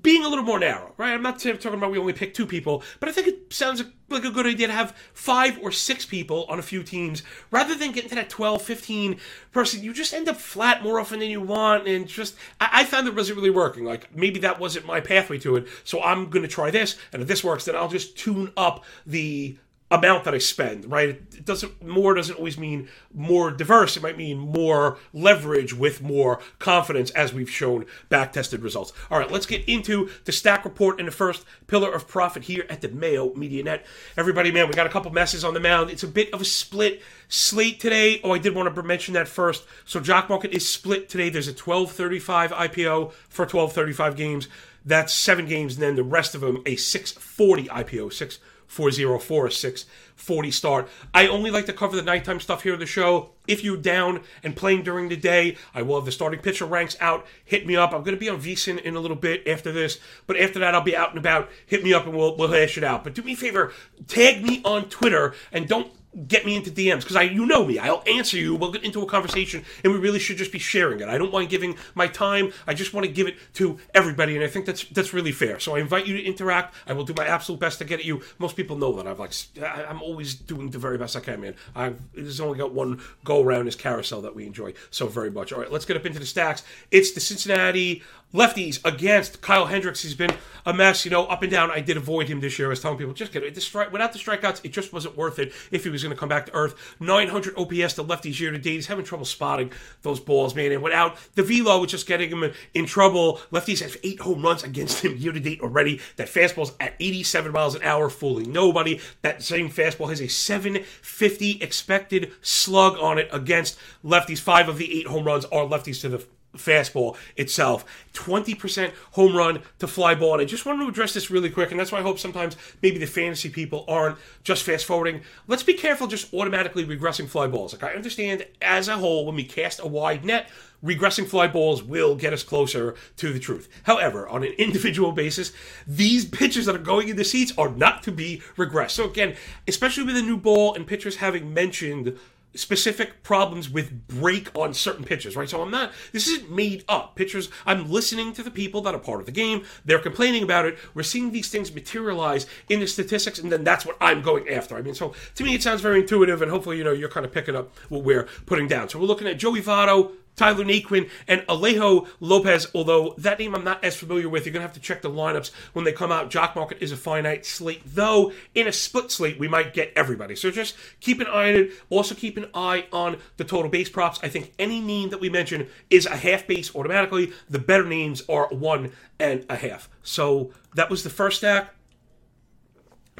being 0.00 0.24
a 0.24 0.28
little 0.28 0.44
more 0.44 0.60
narrow, 0.60 0.94
right? 0.96 1.12
I'm 1.12 1.22
not 1.22 1.40
talking 1.40 1.74
about 1.74 1.90
we 1.90 1.98
only 1.98 2.12
pick 2.12 2.34
two 2.34 2.46
people, 2.46 2.84
but 3.00 3.08
I 3.08 3.12
think 3.12 3.26
it 3.26 3.52
sounds 3.52 3.82
like 4.08 4.24
a 4.24 4.30
good 4.30 4.46
idea 4.46 4.68
to 4.68 4.72
have 4.72 4.96
five 5.12 5.58
or 5.60 5.72
six 5.72 6.06
people 6.06 6.44
on 6.48 6.60
a 6.60 6.62
few 6.62 6.84
teams 6.84 7.24
rather 7.50 7.74
than 7.74 7.90
getting 7.90 8.10
to 8.10 8.14
that 8.14 8.30
12, 8.30 8.62
15 8.62 9.18
person. 9.50 9.82
You 9.82 9.92
just 9.92 10.14
end 10.14 10.28
up 10.28 10.36
flat 10.36 10.84
more 10.84 11.00
often 11.00 11.18
than 11.18 11.30
you 11.30 11.40
want, 11.40 11.88
and 11.88 12.06
just 12.06 12.36
I, 12.60 12.68
I 12.72 12.84
found 12.84 13.08
it 13.08 13.16
wasn't 13.16 13.38
really 13.38 13.50
working. 13.50 13.84
Like 13.84 14.14
maybe 14.14 14.38
that 14.38 14.60
wasn't 14.60 14.86
my 14.86 15.00
pathway 15.00 15.38
to 15.40 15.56
it, 15.56 15.66
so 15.82 16.00
I'm 16.00 16.30
going 16.30 16.44
to 16.44 16.48
try 16.48 16.70
this, 16.70 16.96
and 17.12 17.22
if 17.22 17.26
this 17.26 17.42
works, 17.42 17.64
then 17.64 17.74
I'll 17.74 17.88
just 17.88 18.16
tune 18.16 18.52
up 18.56 18.84
the 19.04 19.58
amount 19.90 20.24
that 20.24 20.34
I 20.34 20.38
spend, 20.38 20.90
right? 20.90 21.10
It 21.10 21.44
doesn't 21.44 21.84
more 21.84 22.14
doesn't 22.14 22.36
always 22.36 22.58
mean 22.58 22.88
more 23.12 23.50
diverse. 23.50 23.96
It 23.96 24.02
might 24.02 24.16
mean 24.16 24.38
more 24.38 24.98
leverage 25.12 25.74
with 25.74 26.02
more 26.02 26.40
confidence, 26.58 27.10
as 27.10 27.32
we've 27.32 27.50
shown 27.50 27.84
back 28.08 28.32
tested 28.32 28.62
results. 28.62 28.92
All 29.10 29.18
right, 29.18 29.30
let's 29.30 29.46
get 29.46 29.68
into 29.68 30.10
the 30.24 30.32
stack 30.32 30.64
report 30.64 30.98
and 30.98 31.06
the 31.06 31.12
first 31.12 31.44
pillar 31.66 31.92
of 31.92 32.08
profit 32.08 32.44
here 32.44 32.64
at 32.70 32.80
the 32.80 32.88
Mayo 32.88 33.34
Media 33.34 33.62
Net. 33.62 33.86
Everybody, 34.16 34.50
man, 34.50 34.68
we 34.68 34.74
got 34.74 34.86
a 34.86 34.90
couple 34.90 35.12
messes 35.12 35.44
on 35.44 35.54
the 35.54 35.60
mound. 35.60 35.90
It's 35.90 36.02
a 36.02 36.08
bit 36.08 36.32
of 36.32 36.40
a 36.40 36.46
split 36.46 37.02
slate 37.28 37.78
today. 37.78 38.20
Oh, 38.24 38.32
I 38.32 38.38
did 38.38 38.54
want 38.54 38.74
to 38.74 38.82
mention 38.82 39.14
that 39.14 39.28
first. 39.28 39.64
So 39.84 40.00
Jock 40.00 40.28
Market 40.28 40.52
is 40.52 40.68
split 40.68 41.08
today. 41.08 41.28
There's 41.28 41.48
a 41.48 41.52
1235 41.52 42.52
IPO 42.52 43.12
for 43.28 43.42
1235 43.42 44.16
games. 44.16 44.48
That's 44.86 45.14
seven 45.14 45.46
games, 45.46 45.74
and 45.74 45.82
then 45.82 45.96
the 45.96 46.02
rest 46.02 46.34
of 46.34 46.42
them 46.42 46.62
a 46.66 46.76
640 46.76 47.68
IPO, 47.68 48.12
six 48.12 48.38
404 48.66 49.50
640 49.50 50.50
start. 50.50 50.88
I 51.12 51.26
only 51.26 51.50
like 51.50 51.66
to 51.66 51.72
cover 51.72 51.96
the 51.96 52.02
nighttime 52.02 52.40
stuff 52.40 52.62
here 52.62 52.74
in 52.74 52.80
the 52.80 52.86
show. 52.86 53.30
If 53.46 53.62
you're 53.62 53.76
down 53.76 54.22
and 54.42 54.56
playing 54.56 54.84
during 54.84 55.08
the 55.08 55.16
day, 55.16 55.56
I 55.74 55.82
will 55.82 55.96
have 55.96 56.04
the 56.04 56.12
starting 56.12 56.40
pitcher 56.40 56.64
ranks 56.64 56.96
out. 57.00 57.26
Hit 57.44 57.66
me 57.66 57.76
up. 57.76 57.92
I'm 57.92 58.02
going 58.02 58.16
to 58.16 58.20
be 58.20 58.28
on 58.28 58.40
VSiN 58.40 58.80
in 58.80 58.96
a 58.96 59.00
little 59.00 59.16
bit 59.16 59.46
after 59.46 59.70
this, 59.70 59.98
but 60.26 60.36
after 60.36 60.58
that, 60.60 60.74
I'll 60.74 60.80
be 60.80 60.96
out 60.96 61.10
and 61.10 61.18
about. 61.18 61.50
Hit 61.66 61.84
me 61.84 61.92
up 61.92 62.06
and 62.06 62.14
we'll, 62.16 62.36
we'll 62.36 62.52
hash 62.52 62.78
it 62.78 62.84
out. 62.84 63.04
But 63.04 63.14
do 63.14 63.22
me 63.22 63.34
a 63.34 63.36
favor, 63.36 63.72
tag 64.06 64.42
me 64.42 64.62
on 64.64 64.88
Twitter 64.88 65.34
and 65.52 65.68
don't 65.68 65.92
get 66.28 66.46
me 66.46 66.56
into 66.56 66.70
DMs 66.70 67.00
because 67.00 67.16
I 67.16 67.22
you 67.22 67.46
know 67.46 67.64
me. 67.64 67.78
I'll 67.78 68.02
answer 68.06 68.36
you. 68.36 68.54
We'll 68.54 68.72
get 68.72 68.84
into 68.84 69.02
a 69.02 69.06
conversation, 69.06 69.64
and 69.82 69.92
we 69.92 69.98
really 69.98 70.18
should 70.18 70.36
just 70.36 70.52
be 70.52 70.58
sharing 70.58 71.00
it. 71.00 71.08
I 71.08 71.18
don't 71.18 71.32
mind 71.32 71.50
giving 71.50 71.76
my 71.94 72.06
time. 72.06 72.52
I 72.66 72.74
just 72.74 72.92
want 72.94 73.06
to 73.06 73.12
give 73.12 73.26
it 73.26 73.36
to 73.54 73.78
everybody, 73.94 74.34
and 74.34 74.44
I 74.44 74.48
think 74.48 74.66
that's 74.66 74.84
that's 74.84 75.12
really 75.12 75.32
fair. 75.32 75.58
So 75.58 75.76
I 75.76 75.80
invite 75.80 76.06
you 76.06 76.16
to 76.16 76.22
interact. 76.22 76.74
I 76.86 76.92
will 76.92 77.04
do 77.04 77.14
my 77.16 77.26
absolute 77.26 77.60
best 77.60 77.78
to 77.78 77.84
get 77.84 78.00
at 78.00 78.04
you. 78.04 78.22
Most 78.38 78.56
people 78.56 78.76
know 78.76 78.92
that 78.94 79.06
I've 79.06 79.18
like 79.18 79.32
I'm 79.62 80.02
always 80.02 80.34
doing 80.34 80.70
the 80.70 80.78
very 80.78 80.98
best 80.98 81.16
I 81.16 81.20
can, 81.20 81.40
man. 81.40 81.54
I've 81.74 82.00
there's 82.14 82.40
only 82.40 82.58
got 82.58 82.72
one 82.72 83.00
go 83.24 83.42
around 83.42 83.66
this 83.66 83.76
carousel 83.76 84.22
that 84.22 84.34
we 84.34 84.46
enjoy 84.46 84.74
so 84.90 85.06
very 85.06 85.30
much. 85.30 85.52
All 85.52 85.60
right, 85.60 85.70
let's 85.70 85.84
get 85.84 85.96
up 85.96 86.06
into 86.06 86.18
the 86.18 86.26
stacks. 86.26 86.62
It's 86.90 87.12
the 87.12 87.20
Cincinnati 87.20 88.02
lefties 88.34 88.84
against 88.84 89.40
Kyle 89.40 89.66
Hendricks. 89.66 90.02
He's 90.02 90.14
been 90.14 90.34
a 90.66 90.74
mess, 90.74 91.04
you 91.04 91.10
know, 91.10 91.26
up 91.26 91.42
and 91.42 91.50
down. 91.50 91.70
I 91.70 91.80
did 91.80 91.96
avoid 91.96 92.28
him 92.28 92.40
this 92.40 92.58
year. 92.58 92.68
I 92.68 92.70
was 92.70 92.80
telling 92.80 92.98
people, 92.98 93.14
just 93.14 93.32
get 93.32 93.42
it. 93.42 93.60
Strike, 93.62 93.92
without 93.92 94.12
the 94.12 94.18
strikeouts, 94.18 94.60
it 94.64 94.72
just 94.72 94.92
wasn't 94.92 95.16
worth 95.16 95.38
it 95.38 95.52
if 95.70 95.84
he 95.84 95.90
was 95.90 96.02
going 96.02 96.14
to 96.14 96.18
come 96.18 96.28
back 96.28 96.46
to 96.46 96.54
earth. 96.54 96.96
900 97.00 97.56
OPS, 97.56 97.94
the 97.94 98.04
lefties 98.04 98.40
year 98.40 98.50
to 98.50 98.58
date. 98.58 98.74
He's 98.74 98.86
having 98.86 99.04
trouble 99.04 99.24
spotting 99.24 99.72
those 100.02 100.20
balls, 100.20 100.54
man. 100.54 100.72
And 100.72 100.82
without 100.82 101.16
the 101.34 101.42
velo, 101.42 101.82
it's 101.84 101.92
just 101.92 102.06
getting 102.06 102.30
him 102.30 102.52
in 102.74 102.86
trouble. 102.86 103.40
Lefties 103.52 103.80
have 103.80 103.96
eight 104.02 104.20
home 104.20 104.42
runs 104.42 104.64
against 104.64 105.04
him 105.04 105.16
year 105.16 105.32
to 105.32 105.40
date 105.40 105.60
already. 105.60 106.00
That 106.16 106.28
fastball's 106.28 106.72
at 106.80 106.94
87 106.98 107.52
miles 107.52 107.74
an 107.74 107.82
hour, 107.82 108.10
fooling 108.10 108.52
nobody. 108.52 109.00
That 109.22 109.42
same 109.42 109.70
fastball 109.70 110.08
has 110.08 110.20
a 110.20 110.28
750 110.28 111.62
expected 111.62 112.32
slug 112.40 112.98
on 112.98 113.18
it 113.18 113.28
against 113.32 113.78
lefties. 114.04 114.40
Five 114.40 114.68
of 114.68 114.78
the 114.78 114.98
eight 114.98 115.06
home 115.06 115.24
runs 115.24 115.44
are 115.46 115.64
lefties 115.64 116.00
to 116.00 116.08
the 116.08 116.26
fastball 116.56 117.16
itself. 117.36 117.84
20% 118.14 118.92
home 119.12 119.36
run 119.36 119.62
to 119.78 119.86
fly 119.86 120.14
ball. 120.14 120.34
And 120.34 120.42
I 120.42 120.44
just 120.44 120.66
wanted 120.66 120.84
to 120.84 120.88
address 120.88 121.14
this 121.14 121.30
really 121.30 121.50
quick, 121.50 121.70
and 121.70 121.80
that's 121.80 121.92
why 121.92 121.98
I 121.98 122.02
hope 122.02 122.18
sometimes 122.18 122.56
maybe 122.82 122.98
the 122.98 123.06
fantasy 123.06 123.48
people 123.48 123.84
aren't 123.88 124.18
just 124.42 124.62
fast 124.62 124.84
forwarding. 124.84 125.22
Let's 125.46 125.62
be 125.62 125.74
careful 125.74 126.06
just 126.06 126.32
automatically 126.32 126.84
regressing 126.84 127.28
fly 127.28 127.46
balls. 127.46 127.72
Like 127.72 127.82
I 127.82 127.94
understand 127.94 128.46
as 128.62 128.88
a 128.88 128.96
whole, 128.96 129.26
when 129.26 129.34
we 129.34 129.44
cast 129.44 129.80
a 129.80 129.86
wide 129.86 130.24
net, 130.24 130.50
regressing 130.84 131.26
fly 131.26 131.48
balls 131.48 131.82
will 131.82 132.14
get 132.14 132.32
us 132.32 132.42
closer 132.42 132.94
to 133.16 133.32
the 133.32 133.38
truth. 133.38 133.68
However, 133.84 134.28
on 134.28 134.44
an 134.44 134.52
individual 134.58 135.12
basis, 135.12 135.52
these 135.86 136.24
pitches 136.24 136.66
that 136.66 136.74
are 136.74 136.78
going 136.78 137.08
in 137.08 137.16
the 137.16 137.24
seats 137.24 137.52
are 137.56 137.70
not 137.70 138.02
to 138.02 138.12
be 138.12 138.42
regressed. 138.56 138.90
So 138.90 139.08
again, 139.08 139.34
especially 139.66 140.04
with 140.04 140.14
the 140.14 140.22
new 140.22 140.36
ball 140.36 140.74
and 140.74 140.86
pitchers 140.86 141.16
having 141.16 141.54
mentioned 141.54 142.18
specific 142.54 143.22
problems 143.22 143.68
with 143.68 144.06
break 144.08 144.50
on 144.56 144.74
certain 144.74 145.04
pitches, 145.04 145.36
right? 145.36 145.48
So 145.48 145.62
I'm 145.62 145.70
not, 145.70 145.92
this 146.12 146.28
isn't 146.28 146.50
made 146.50 146.84
up. 146.88 147.16
Pitchers, 147.16 147.50
I'm 147.66 147.90
listening 147.90 148.32
to 148.34 148.42
the 148.42 148.50
people 148.50 148.80
that 148.82 148.94
are 148.94 148.98
part 148.98 149.20
of 149.20 149.26
the 149.26 149.32
game. 149.32 149.64
They're 149.84 149.98
complaining 149.98 150.42
about 150.42 150.66
it. 150.66 150.78
We're 150.94 151.02
seeing 151.02 151.32
these 151.32 151.48
things 151.48 151.74
materialize 151.74 152.46
in 152.68 152.80
the 152.80 152.86
statistics, 152.86 153.38
and 153.38 153.50
then 153.50 153.64
that's 153.64 153.84
what 153.84 153.96
I'm 154.00 154.22
going 154.22 154.48
after. 154.48 154.76
I 154.76 154.82
mean, 154.82 154.94
so 154.94 155.14
to 155.34 155.44
me, 155.44 155.54
it 155.54 155.62
sounds 155.62 155.80
very 155.80 156.00
intuitive, 156.00 156.42
and 156.42 156.50
hopefully, 156.50 156.78
you 156.78 156.84
know, 156.84 156.92
you're 156.92 157.08
kind 157.08 157.26
of 157.26 157.32
picking 157.32 157.56
up 157.56 157.76
what 157.88 158.04
we're 158.04 158.28
putting 158.46 158.68
down. 158.68 158.88
So 158.88 158.98
we're 158.98 159.06
looking 159.06 159.26
at 159.26 159.38
Joey 159.38 159.60
Votto, 159.60 160.12
Tyler 160.36 160.64
Naquin, 160.64 161.10
and 161.28 161.42
Alejo 161.42 162.08
Lopez, 162.20 162.68
although 162.74 163.14
that 163.18 163.38
name 163.38 163.54
I'm 163.54 163.64
not 163.64 163.84
as 163.84 163.96
familiar 163.96 164.28
with. 164.28 164.44
You're 164.44 164.52
going 164.52 164.62
to 164.62 164.66
have 164.68 164.74
to 164.74 164.80
check 164.80 165.02
the 165.02 165.10
lineups 165.10 165.50
when 165.72 165.84
they 165.84 165.92
come 165.92 166.12
out. 166.12 166.30
Jock 166.30 166.56
Market 166.56 166.78
is 166.80 166.92
a 166.92 166.96
finite 166.96 167.46
slate, 167.46 167.82
though 167.86 168.32
in 168.54 168.66
a 168.66 168.72
split 168.72 169.10
slate, 169.10 169.38
we 169.38 169.48
might 169.48 169.74
get 169.74 169.92
everybody. 169.94 170.36
So 170.36 170.50
just 170.50 170.74
keep 171.00 171.20
an 171.20 171.26
eye 171.26 171.50
on 171.50 171.54
it. 171.54 171.72
Also, 171.90 172.14
keep 172.14 172.36
an 172.36 172.48
eye 172.54 172.86
on 172.92 173.18
the 173.36 173.44
total 173.44 173.70
base 173.70 173.88
props. 173.88 174.18
I 174.22 174.28
think 174.28 174.52
any 174.58 174.80
name 174.80 175.10
that 175.10 175.20
we 175.20 175.28
mention 175.28 175.68
is 175.90 176.06
a 176.06 176.16
half 176.16 176.46
base 176.46 176.74
automatically. 176.74 177.32
The 177.48 177.58
better 177.58 177.84
names 177.84 178.22
are 178.28 178.48
one 178.48 178.92
and 179.18 179.46
a 179.48 179.56
half. 179.56 179.88
So 180.02 180.52
that 180.74 180.90
was 180.90 181.04
the 181.04 181.10
first 181.10 181.38
stack. 181.38 181.74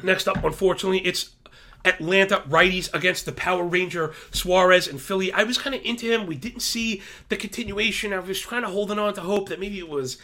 Next 0.03 0.27
up, 0.27 0.43
unfortunately, 0.43 0.99
it's 0.99 1.34
Atlanta 1.85 2.43
righties 2.47 2.93
against 2.93 3.25
the 3.25 3.31
Power 3.31 3.63
Ranger 3.63 4.13
Suarez 4.31 4.87
and 4.87 4.99
Philly. 4.99 5.31
I 5.31 5.43
was 5.43 5.57
kind 5.57 5.75
of 5.75 5.81
into 5.83 6.11
him. 6.11 6.25
We 6.25 6.35
didn't 6.35 6.61
see 6.61 7.01
the 7.29 7.37
continuation. 7.37 8.13
I 8.13 8.19
was 8.19 8.45
kind 8.45 8.65
of 8.65 8.71
holding 8.71 8.99
on 8.99 9.13
to 9.13 9.21
hope 9.21 9.49
that 9.49 9.59
maybe 9.59 9.79
it 9.79 9.89
was 9.89 10.17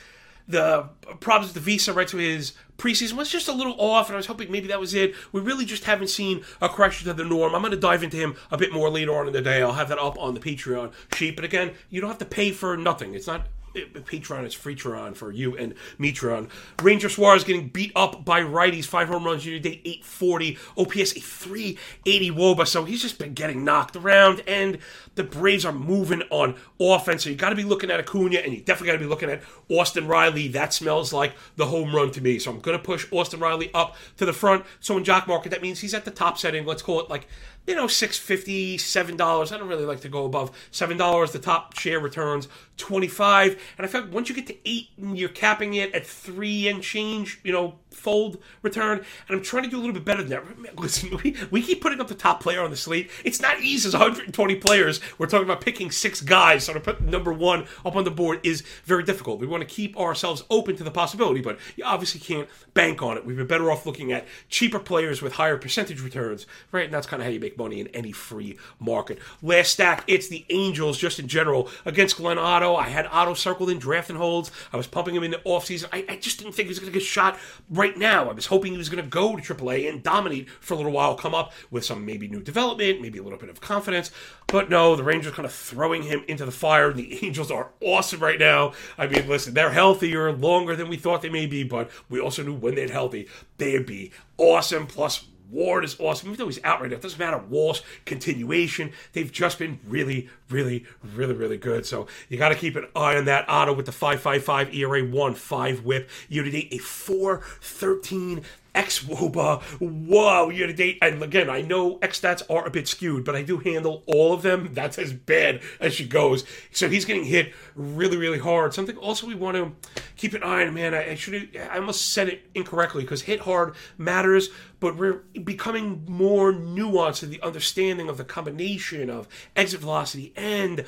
the 0.48 0.90
problems 1.20 1.54
with 1.54 1.64
the 1.64 1.72
visa 1.72 1.94
right 1.94 2.08
to 2.08 2.18
his 2.18 2.54
preseason 2.78 3.14
was 3.14 3.30
just 3.30 3.48
a 3.48 3.54
little 3.54 3.76
off, 3.80 4.08
and 4.08 4.16
I 4.16 4.18
was 4.18 4.26
hoping 4.26 4.52
maybe 4.52 4.68
that 4.70 4.80
was 4.80 4.94
it. 4.94 5.14
We 5.32 5.40
really 5.40 5.66
just 5.66 5.86
haven't 5.86 6.08
seen 6.08 6.44
a 6.62 6.68
correction 6.68 7.08
to 7.08 7.14
the 7.14 7.24
norm. 7.24 7.54
I'm 7.54 7.62
going 7.62 7.72
to 7.72 7.78
dive 7.78 8.04
into 8.04 8.18
him 8.18 8.36
a 8.50 8.58
bit 8.58 8.74
more 8.74 8.90
later 8.90 9.16
on 9.16 9.28
in 9.28 9.34
the 9.34 9.42
day. 9.42 9.62
I'll 9.62 9.74
have 9.74 9.90
that 9.90 10.00
up 10.00 10.18
on 10.20 10.34
the 10.34 10.40
Patreon 10.40 10.92
sheet. 11.14 11.36
But 11.36 11.46
again, 11.46 11.74
you 11.90 12.02
don't 12.02 12.10
have 12.10 12.20
to 12.20 12.26
pay 12.26 12.52
for 12.52 12.76
nothing. 12.76 13.14
It's 13.14 13.28
not 13.28 13.48
Patreon 13.74 14.46
is 14.46 14.56
Freetron 14.56 15.16
for 15.16 15.32
you 15.32 15.56
and 15.58 15.74
Metron. 16.00 16.50
Ranger 16.82 17.10
Suarez 17.10 17.44
getting 17.44 17.70
beat 17.70 17.92
up 17.96 18.26
by 18.26 18.42
righties. 18.42 18.86
Five 18.86 19.08
home 19.08 19.26
runs 19.26 19.44
to 19.44 19.60
date, 19.60 19.82
840. 19.86 20.58
OPS, 20.78 21.16
a 21.16 21.20
380 21.20 22.32
Woba. 22.32 22.68
So 22.68 22.86
he's 22.86 23.02
just 23.02 23.18
been 23.18 23.34
getting 23.34 23.64
knocked 23.64 23.96
around. 23.96 24.44
And 24.48 24.80
the 25.16 25.24
Braves 25.24 25.66
are 25.66 25.72
moving 25.72 26.24
on 26.30 26.56
offense. 26.80 27.24
So 27.24 27.30
you 27.30 27.36
got 27.36 27.50
to 27.50 27.56
be 27.56 27.64
looking 27.64 27.92
at 27.92 28.00
Acuna, 28.00 28.40
and 28.40 28.54
you 28.54 28.60
definitely 28.60 28.88
got 28.88 28.94
to 28.94 29.00
be 29.00 29.06
looking 29.06 29.30
at 29.30 29.42
Austin 29.70 30.08
Riley. 30.08 30.48
That 30.48 30.74
smells 30.74 31.14
like 31.14 31.34
the 31.56 31.68
home 31.68 31.96
run 31.96 32.12
to 32.12 32.22
me. 32.22 32.40
So 32.40 32.52
I'm 32.52 32.60
going 32.60 32.78
to 32.78 32.84
push 32.84 33.08
Austin 33.12 33.40
Riley 33.40 33.72
up 33.74 33.96
to 34.18 34.26
the 34.26 34.34
front. 34.34 34.66
So 34.80 34.98
in 34.98 35.04
Jock 35.04 35.28
Market, 35.28 35.50
that 35.50 35.62
means 35.62 35.80
he's 35.80 35.94
at 35.94 36.06
the 36.06 36.12
top 36.12 36.38
setting. 36.38 36.66
Let's 36.66 36.82
call 36.82 37.00
it 37.00 37.10
like 37.10 37.28
you 37.68 37.76
know, 37.76 37.88
six 37.88 38.18
fifty, 38.18 38.78
seven 38.78 39.16
dollars. 39.16 39.52
I 39.52 39.58
don't 39.58 39.68
really 39.68 39.86
like 39.86 40.02
to 40.02 40.10
go 40.10 40.26
above 40.26 40.52
seven 40.72 40.98
dollars. 40.98 41.32
The 41.32 41.40
top 41.40 41.78
share 41.78 42.00
returns 42.00 42.48
twenty 42.78 43.08
five, 43.08 43.62
and 43.78 43.86
I 43.86 43.90
felt 43.90 44.10
once 44.10 44.30
you 44.30 44.36
get 44.36 44.48
to 44.48 44.70
eight, 44.70 44.90
and 44.98 45.18
you're 45.18 45.30
capping 45.30 45.76
it 45.76 45.94
at 45.94 46.06
three 46.06 46.68
and 46.68 46.82
change. 46.82 47.40
You 47.44 47.54
know, 47.54 47.76
fold 47.94 48.38
return, 48.62 49.00
and 49.28 49.38
I'm 49.38 49.44
trying 49.44 49.64
to 49.64 49.70
do 49.70 49.78
a 49.78 49.82
little 49.82 49.94
bit 49.94 50.06
better 50.06 50.24
than 50.24 50.30
that. 50.32 50.80
Listen, 50.80 51.18
we, 51.24 51.36
we 51.52 51.62
keep 51.62 51.82
putting 51.82 52.00
up 52.00 52.08
the 52.08 52.16
top 52.16 52.42
player 52.42 52.62
on 52.62 52.72
the 52.72 52.78
slate. 52.78 53.10
It's 53.24 53.42
not 53.42 53.62
easy 53.62 53.88
as 53.88 53.94
120 53.94 54.56
players. 54.56 55.00
We're 55.18 55.28
talking 55.28 55.46
about 55.46 55.62
picking 55.62 55.92
six 55.92 56.22
guys, 56.22 56.64
so 56.64 56.74
to 56.74 56.80
put 56.80 57.02
number 57.02 57.34
one 57.34 57.66
up 57.86 57.96
on 57.96 58.04
the 58.04 58.12
board 58.12 58.40
is 58.44 58.62
very 58.86 59.04
difficult. 59.04 59.40
We 59.40 59.48
want 59.48 59.62
to 59.62 59.68
keep 59.68 59.98
ourselves 59.98 60.44
open 60.50 60.76
to 60.78 60.84
the 60.84 60.92
possibility, 60.92 61.42
but 61.42 61.60
you 61.76 61.84
obviously 61.84 62.20
can't 62.20 62.48
bank 62.74 63.02
on 63.02 63.18
it. 63.18 63.26
We've 63.26 63.38
been 63.38 63.48
better 63.48 63.72
off 63.72 63.86
looking 63.86 64.12
at 64.12 64.26
cheaper 64.50 64.80
players 64.80 65.22
with 65.22 65.34
higher 65.34 65.58
percentage 65.58 66.02
returns, 66.02 66.48
right? 66.72 66.86
And 66.86 66.94
that's 66.94 67.08
kind 67.08 67.22
of 67.22 67.26
how 67.26 67.32
you 67.32 67.40
make 67.40 67.58
money 67.58 67.80
in 67.80 67.88
any 67.88 68.12
free 68.12 68.58
market. 68.80 69.20
Last 69.42 69.72
stack, 69.72 70.04
it's 70.08 70.28
the 70.28 70.46
Angels 70.50 70.98
just 70.98 71.20
in 71.20 71.28
general 71.28 71.70
against 71.86 72.18
Glenn 72.18 72.38
Otto. 72.38 72.76
I 72.76 72.90
had 72.90 73.08
Otto 73.08 73.34
circled 73.34 73.70
in 73.70 73.80
drafting 73.80 74.16
holds. 74.16 74.52
I 74.72 74.78
was 74.78 74.88
pumping 74.88 75.16
him 75.16 75.24
in 75.24 75.32
the 75.32 75.38
offseason. 75.40 75.88
I, 75.92 76.06
I 76.08 76.16
just 76.18 76.40
didn't 76.40 76.54
think 76.54 76.68
he 76.68 76.70
was 76.70 76.80
going 76.80 76.92
to 76.92 76.98
get 76.98 77.06
shot 77.06 77.38
right 77.70 77.81
now. 77.98 78.30
I 78.30 78.34
was 78.34 78.48
hoping 78.48 78.72
he 78.72 78.78
was 78.78 78.90
going 78.90 79.04
to 79.04 79.10
go 79.10 79.36
to 79.36 79.42
AAA 79.42 79.90
and 79.90 80.04
dominate 80.04 80.50
for 80.50 80.74
a 80.74 80.78
little 80.78 80.92
while, 80.92 81.16
come 81.16 81.34
up 81.34 81.54
with 81.70 81.86
some 81.86 82.06
maybe 82.06 82.28
new 82.28 82.42
development, 82.42 83.02
maybe 83.02 83.20
a 83.20 83.24
little 83.24 83.40
bit 83.40 83.50
of 83.50 83.62
confidence. 83.62 84.12
But 84.48 84.70
no, 84.70 84.96
the 84.96 85.04
Rangers 85.04 85.34
kind 85.34 85.46
of 85.46 85.54
throwing 85.54 86.04
him 86.04 86.24
into 86.28 86.46
the 86.46 86.52
fire. 86.52 86.94
The 86.94 87.26
Angels 87.26 87.52
are 87.52 87.70
awesome 87.82 88.20
right 88.20 88.40
now. 88.40 88.74
I 88.98 89.08
mean, 89.08 89.28
listen, 89.28 89.54
they're 89.54 89.72
healthier 89.72 90.32
longer 90.32 90.76
than 90.76 90.90
we 90.90 90.98
thought 90.98 91.22
they 91.22 91.30
may 91.30 91.46
be, 91.46 91.64
but 91.64 91.90
we 92.10 92.20
also 92.20 92.44
knew 92.44 92.54
when 92.54 92.76
they're 92.76 92.90
healthy, 92.90 93.28
they'd 93.58 93.86
be 93.86 94.12
awesome. 94.38 94.88
Plus, 94.88 95.26
Ward 95.52 95.84
is 95.84 96.00
awesome. 96.00 96.30
Even 96.30 96.38
though 96.38 96.48
he's 96.48 96.64
out 96.64 96.82
right 96.82 96.90
now, 96.90 96.96
it 96.96 97.02
doesn't 97.02 97.20
matter. 97.20 97.38
Walsh, 97.38 97.82
continuation. 98.06 98.92
They've 99.14 99.32
just 99.32 99.60
been 99.60 99.80
really, 99.88 100.30
really, 100.50 100.86
really, 101.14 101.34
really 101.34 101.58
good. 101.58 101.86
So 101.86 102.08
you 102.30 102.38
got 102.38 102.50
to 102.50 102.56
keep 102.56 102.76
an 102.76 102.88
eye 102.96 103.18
on 103.18 103.26
that. 103.26 103.48
Otto 103.48 103.74
with 103.74 103.86
the 103.86 103.92
5.55 103.92 104.74
ERA, 104.74 105.04
1 105.04 105.34
5 105.36 105.86
whip. 105.86 106.10
Year 106.30 106.44
to 106.44 106.58
a 106.58 106.80
4.13 106.80 108.44
X 108.74 109.04
Woba. 109.04 109.62
Whoa, 109.80 110.50
year 110.50 110.68
to 110.68 110.74
date. 110.74 110.98
And 111.02 111.22
again, 111.22 111.50
I 111.50 111.62
know 111.62 112.00
X 112.02 112.22
stats 112.22 112.42
are 112.50 112.66
a 112.66 112.72
bit 112.72 112.88
skewed, 112.88 113.26
but 113.26 113.36
I 113.36 113.42
do 113.42 113.58
handle 113.58 114.04
all 114.06 114.34
of 114.34 114.42
them. 114.42 114.70
That's 114.74 114.98
as 114.98 115.14
bad 115.14 115.62
as 115.80 115.94
she 115.94 116.08
goes. 116.08 116.46
So 116.72 116.90
he's 116.90 117.06
getting 117.06 117.26
hit 117.26 117.54
really, 117.76 118.18
really 118.18 118.40
hard. 118.40 118.74
Something 118.74 118.98
also 118.98 119.28
we 119.28 119.36
want 119.36 119.58
to 119.58 119.74
keep 120.16 120.34
an 120.34 120.44
eye 120.44 120.66
on, 120.66 120.74
man. 120.74 120.94
I, 120.94 121.12
I 121.12 121.16
should 121.16 121.50
I 121.72 121.78
almost 121.78 122.14
said 122.14 122.30
it 122.30 122.44
incorrectly 122.56 123.04
because 123.04 123.24
hit 123.24 123.42
hard 123.42 123.76
matters, 123.98 124.50
but 124.80 124.96
we're 124.96 125.24
becoming 125.44 126.06
more 126.08 126.54
nuanced 126.54 127.24
in 127.24 127.30
the 127.30 127.42
understanding 127.42 128.10
of 128.10 128.18
the 128.18 128.24
combination 128.24 129.10
of 129.10 129.28
exit 129.56 129.82
velocity 129.82 130.34
and 130.36 130.86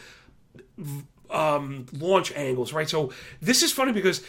um, 1.34 1.88
launch 1.92 2.32
angles, 2.36 2.72
right? 2.72 2.88
So 2.88 3.12
this 3.42 3.64
is 3.64 3.72
funny 3.72 3.92
because 3.92 4.24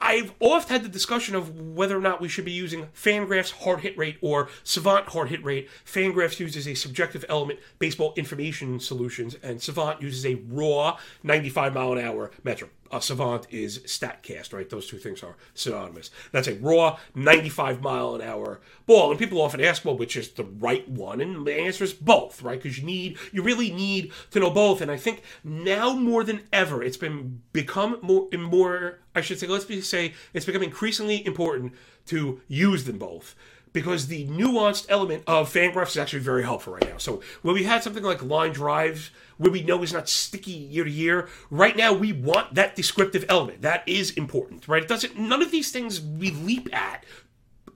I've 0.00 0.34
oft 0.38 0.68
had 0.68 0.82
the 0.82 0.88
discussion 0.88 1.34
of 1.34 1.58
whether 1.58 1.96
or 1.96 2.00
not 2.00 2.20
we 2.20 2.28
should 2.28 2.44
be 2.44 2.52
using 2.52 2.86
Fangraphs 2.88 3.50
hard 3.50 3.80
hit 3.80 3.96
rate 3.96 4.18
or 4.20 4.48
Savant 4.62 5.08
hard 5.08 5.28
hit 5.28 5.42
rate. 5.42 5.68
Fangraphs 5.84 6.38
uses 6.38 6.68
a 6.68 6.74
subjective 6.74 7.24
element, 7.28 7.58
baseball 7.78 8.12
information 8.16 8.78
solutions, 8.80 9.34
and 9.42 9.62
Savant 9.62 10.02
uses 10.02 10.26
a 10.26 10.34
raw 10.48 10.98
95 11.22 11.74
mile 11.74 11.92
an 11.92 12.04
hour 12.04 12.30
metric. 12.42 12.70
A 12.94 13.02
Savant 13.02 13.46
is 13.50 13.80
StatCast, 13.80 14.52
right? 14.52 14.70
Those 14.70 14.86
two 14.86 14.98
things 14.98 15.24
are 15.24 15.36
synonymous. 15.52 16.10
That's 16.30 16.46
a 16.46 16.54
raw 16.54 16.98
95 17.16 17.82
mile 17.82 18.14
an 18.14 18.22
hour 18.22 18.60
ball, 18.86 19.10
and 19.10 19.18
people 19.18 19.42
often 19.42 19.60
ask, 19.60 19.84
well, 19.84 19.96
which 19.96 20.16
is 20.16 20.28
the 20.28 20.44
right 20.44 20.88
one? 20.88 21.20
And 21.20 21.44
the 21.44 21.54
answer 21.54 21.82
is 21.82 21.92
both, 21.92 22.40
right? 22.40 22.62
Because 22.62 22.78
you 22.78 22.84
need, 22.84 23.18
you 23.32 23.42
really 23.42 23.72
need 23.72 24.12
to 24.30 24.38
know 24.38 24.50
both. 24.50 24.80
And 24.80 24.92
I 24.92 24.96
think 24.96 25.22
now 25.42 25.94
more 25.94 26.22
than 26.22 26.42
ever, 26.52 26.84
it's 26.84 26.96
been 26.96 27.42
become 27.52 27.98
more 28.00 28.28
and 28.30 28.44
more. 28.44 29.00
I 29.12 29.22
should 29.22 29.40
say, 29.40 29.48
let's 29.48 29.64
be, 29.64 29.80
say, 29.80 30.14
it's 30.32 30.46
become 30.46 30.62
increasingly 30.62 31.26
important 31.26 31.72
to 32.06 32.42
use 32.46 32.84
them 32.84 32.98
both 32.98 33.34
because 33.74 34.06
the 34.06 34.26
nuanced 34.28 34.86
element 34.88 35.24
of 35.26 35.52
Fangraphs 35.52 35.88
is 35.90 35.98
actually 35.98 36.20
very 36.20 36.44
helpful 36.44 36.72
right 36.72 36.88
now. 36.88 36.96
So 36.96 37.20
when 37.42 37.54
we 37.54 37.64
had 37.64 37.82
something 37.82 38.02
like 38.02 38.22
line 38.22 38.52
drives 38.52 39.10
where 39.36 39.52
we 39.52 39.62
know 39.62 39.82
is 39.82 39.92
not 39.92 40.08
sticky 40.08 40.52
year 40.52 40.84
to 40.84 40.90
year. 40.90 41.28
Right 41.50 41.76
now, 41.76 41.92
we 41.92 42.12
want 42.12 42.54
that 42.54 42.76
descriptive 42.76 43.24
element. 43.28 43.62
That 43.62 43.86
is 43.86 44.12
important, 44.12 44.68
right? 44.68 44.82
It 44.82 44.88
doesn't. 44.88 45.18
None 45.18 45.42
of 45.42 45.50
these 45.50 45.70
things 45.72 46.00
we 46.00 46.30
leap 46.30 46.74
at 46.74 47.04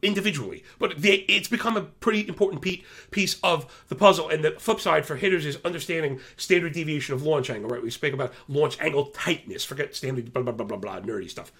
individually, 0.00 0.62
but 0.78 0.94
they, 0.96 1.16
it's 1.28 1.48
become 1.48 1.76
a 1.76 1.82
pretty 1.82 2.28
important 2.28 2.62
piece 3.10 3.40
of 3.42 3.84
the 3.88 3.96
puzzle. 3.96 4.28
And 4.28 4.44
the 4.44 4.52
flip 4.52 4.80
side 4.80 5.04
for 5.04 5.16
hitters 5.16 5.44
is 5.44 5.58
understanding 5.64 6.20
standard 6.36 6.72
deviation 6.72 7.14
of 7.14 7.22
launch 7.22 7.50
angle. 7.50 7.70
Right? 7.70 7.82
We 7.82 7.90
speak 7.90 8.14
about 8.14 8.32
launch 8.46 8.80
angle 8.80 9.06
tightness. 9.06 9.64
Forget 9.64 9.94
standard 9.94 10.32
blah 10.32 10.42
blah 10.42 10.52
blah 10.52 10.66
blah 10.66 10.76
blah 10.76 11.00
nerdy 11.00 11.28
stuff. 11.28 11.52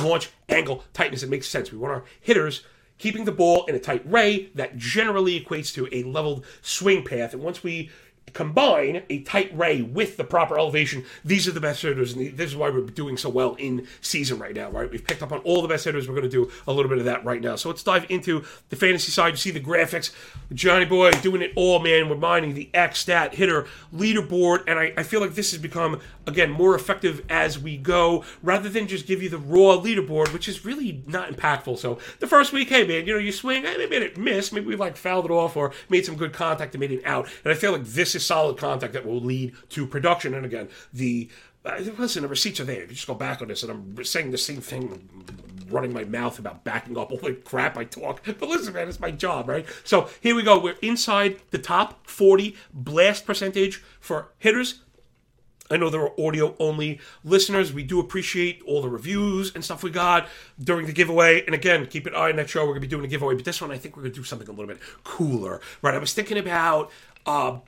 Launch 0.00 0.30
angle 0.48 0.84
tightness. 0.92 1.22
It 1.22 1.30
makes 1.30 1.48
sense. 1.48 1.70
We 1.70 1.78
want 1.78 1.92
our 1.92 2.04
hitters 2.20 2.64
keeping 2.98 3.24
the 3.24 3.32
ball 3.32 3.64
in 3.66 3.74
a 3.74 3.78
tight 3.78 4.02
ray 4.04 4.50
that 4.54 4.76
generally 4.76 5.40
equates 5.40 5.74
to 5.74 5.88
a 5.92 6.02
leveled 6.04 6.44
swing 6.62 7.04
path. 7.04 7.32
And 7.32 7.42
once 7.42 7.62
we 7.62 7.90
combine 8.32 9.02
a 9.08 9.20
tight 9.20 9.56
ray 9.56 9.82
with 9.82 10.16
the 10.16 10.24
proper 10.24 10.58
elevation, 10.58 11.04
these 11.24 11.46
are 11.46 11.52
the 11.52 11.60
best 11.60 11.82
hitters, 11.82 12.14
and 12.14 12.36
this 12.36 12.50
is 12.50 12.56
why 12.56 12.70
we're 12.70 12.80
doing 12.80 13.16
so 13.16 13.28
well 13.28 13.54
in 13.56 13.86
season 14.00 14.38
right 14.38 14.54
now, 14.54 14.70
right? 14.70 14.90
We've 14.90 15.06
picked 15.06 15.22
up 15.22 15.30
on 15.32 15.38
all 15.40 15.62
the 15.62 15.68
best 15.68 15.84
hitters. 15.84 16.08
We're 16.08 16.14
going 16.14 16.28
to 16.28 16.44
do 16.44 16.50
a 16.66 16.72
little 16.72 16.88
bit 16.88 16.98
of 16.98 17.04
that 17.04 17.24
right 17.24 17.40
now. 17.40 17.56
So 17.56 17.68
let's 17.68 17.82
dive 17.82 18.06
into 18.08 18.44
the 18.70 18.76
fantasy 18.76 19.12
side. 19.12 19.30
You 19.30 19.36
see 19.36 19.50
the 19.50 19.60
graphics. 19.60 20.12
Johnny 20.52 20.84
Boy 20.84 21.10
doing 21.12 21.42
it 21.42 21.52
all, 21.54 21.78
man. 21.78 22.08
We're 22.08 22.16
mining 22.16 22.54
the 22.54 22.70
X 22.74 23.00
stat 23.00 23.34
hitter 23.34 23.66
leaderboard, 23.94 24.64
and 24.66 24.78
I, 24.78 24.92
I 24.96 25.02
feel 25.02 25.20
like 25.20 25.34
this 25.34 25.52
has 25.52 25.60
become, 25.60 26.00
again, 26.26 26.50
more 26.50 26.74
effective 26.74 27.24
as 27.28 27.58
we 27.58 27.76
go, 27.76 28.24
rather 28.42 28.68
than 28.68 28.88
just 28.88 29.06
give 29.06 29.22
you 29.22 29.28
the 29.28 29.38
raw 29.38 29.76
leaderboard, 29.76 30.32
which 30.32 30.48
is 30.48 30.64
really 30.64 31.02
not 31.06 31.30
impactful. 31.30 31.78
So 31.78 31.98
the 32.20 32.26
first 32.26 32.52
week, 32.52 32.68
hey, 32.68 32.86
man, 32.86 33.06
you 33.06 33.14
know, 33.14 33.18
you 33.20 33.32
swing, 33.32 33.62
maybe 33.62 33.96
it 33.96 34.16
miss, 34.16 34.52
maybe 34.52 34.66
we 34.66 34.76
like 34.76 34.96
fouled 34.96 35.26
it 35.26 35.30
off 35.30 35.56
or 35.56 35.72
made 35.88 36.04
some 36.04 36.16
good 36.16 36.32
contact 36.32 36.74
and 36.74 36.80
made 36.80 36.92
it 36.92 37.04
out. 37.04 37.28
And 37.44 37.52
I 37.52 37.56
feel 37.56 37.72
like 37.72 37.84
this 37.84 38.13
is 38.14 38.24
solid 38.26 38.56
contact 38.56 38.92
that 38.92 39.06
will 39.06 39.20
lead 39.20 39.54
to 39.70 39.86
production. 39.86 40.34
And 40.34 40.44
again, 40.44 40.68
the 40.92 41.28
uh, 41.64 41.78
listen, 41.96 42.22
the 42.22 42.28
receipts 42.28 42.60
are 42.60 42.64
there. 42.64 42.82
If 42.82 42.90
you 42.90 42.94
just 42.94 43.06
go 43.06 43.14
back 43.14 43.40
on 43.40 43.48
this, 43.48 43.62
and 43.62 43.72
I'm 43.72 44.04
saying 44.04 44.30
the 44.30 44.38
same 44.38 44.60
thing, 44.60 45.08
running 45.70 45.92
my 45.92 46.04
mouth 46.04 46.38
about 46.38 46.62
backing 46.62 46.98
up 46.98 47.10
all 47.10 47.18
the 47.18 47.32
crap 47.32 47.78
I 47.78 47.84
talk. 47.84 48.22
But 48.24 48.48
listen, 48.48 48.74
man, 48.74 48.88
it's 48.88 49.00
my 49.00 49.10
job, 49.10 49.48
right? 49.48 49.66
So 49.82 50.10
here 50.20 50.34
we 50.34 50.42
go. 50.42 50.58
We're 50.58 50.76
inside 50.82 51.40
the 51.50 51.58
top 51.58 52.06
40 52.08 52.54
blast 52.72 53.24
percentage 53.24 53.82
for 53.98 54.28
hitters. 54.38 54.80
I 55.70 55.78
know 55.78 55.88
there 55.88 56.02
are 56.02 56.20
audio 56.20 56.54
only 56.58 57.00
listeners. 57.24 57.72
We 57.72 57.82
do 57.82 57.98
appreciate 57.98 58.62
all 58.66 58.82
the 58.82 58.88
reviews 58.90 59.54
and 59.54 59.64
stuff 59.64 59.82
we 59.82 59.90
got 59.90 60.28
during 60.62 60.86
the 60.86 60.92
giveaway. 60.92 61.44
And 61.46 61.54
again, 61.54 61.86
keep 61.86 62.06
an 62.06 62.14
eye 62.14 62.28
on 62.28 62.36
that 62.36 62.50
show. 62.50 62.60
We're 62.60 62.72
going 62.72 62.82
to 62.82 62.86
be 62.86 62.90
doing 62.90 63.04
a 63.06 63.08
giveaway. 63.08 63.34
But 63.34 63.46
this 63.46 63.62
one, 63.62 63.70
I 63.70 63.78
think 63.78 63.96
we're 63.96 64.02
going 64.02 64.12
to 64.12 64.20
do 64.20 64.24
something 64.24 64.46
a 64.46 64.50
little 64.50 64.66
bit 64.66 64.78
cooler, 65.04 65.62
right? 65.80 65.94
I 65.94 65.98
was 65.98 66.12
thinking 66.12 66.36
about 66.36 66.90
uh, 67.24 67.58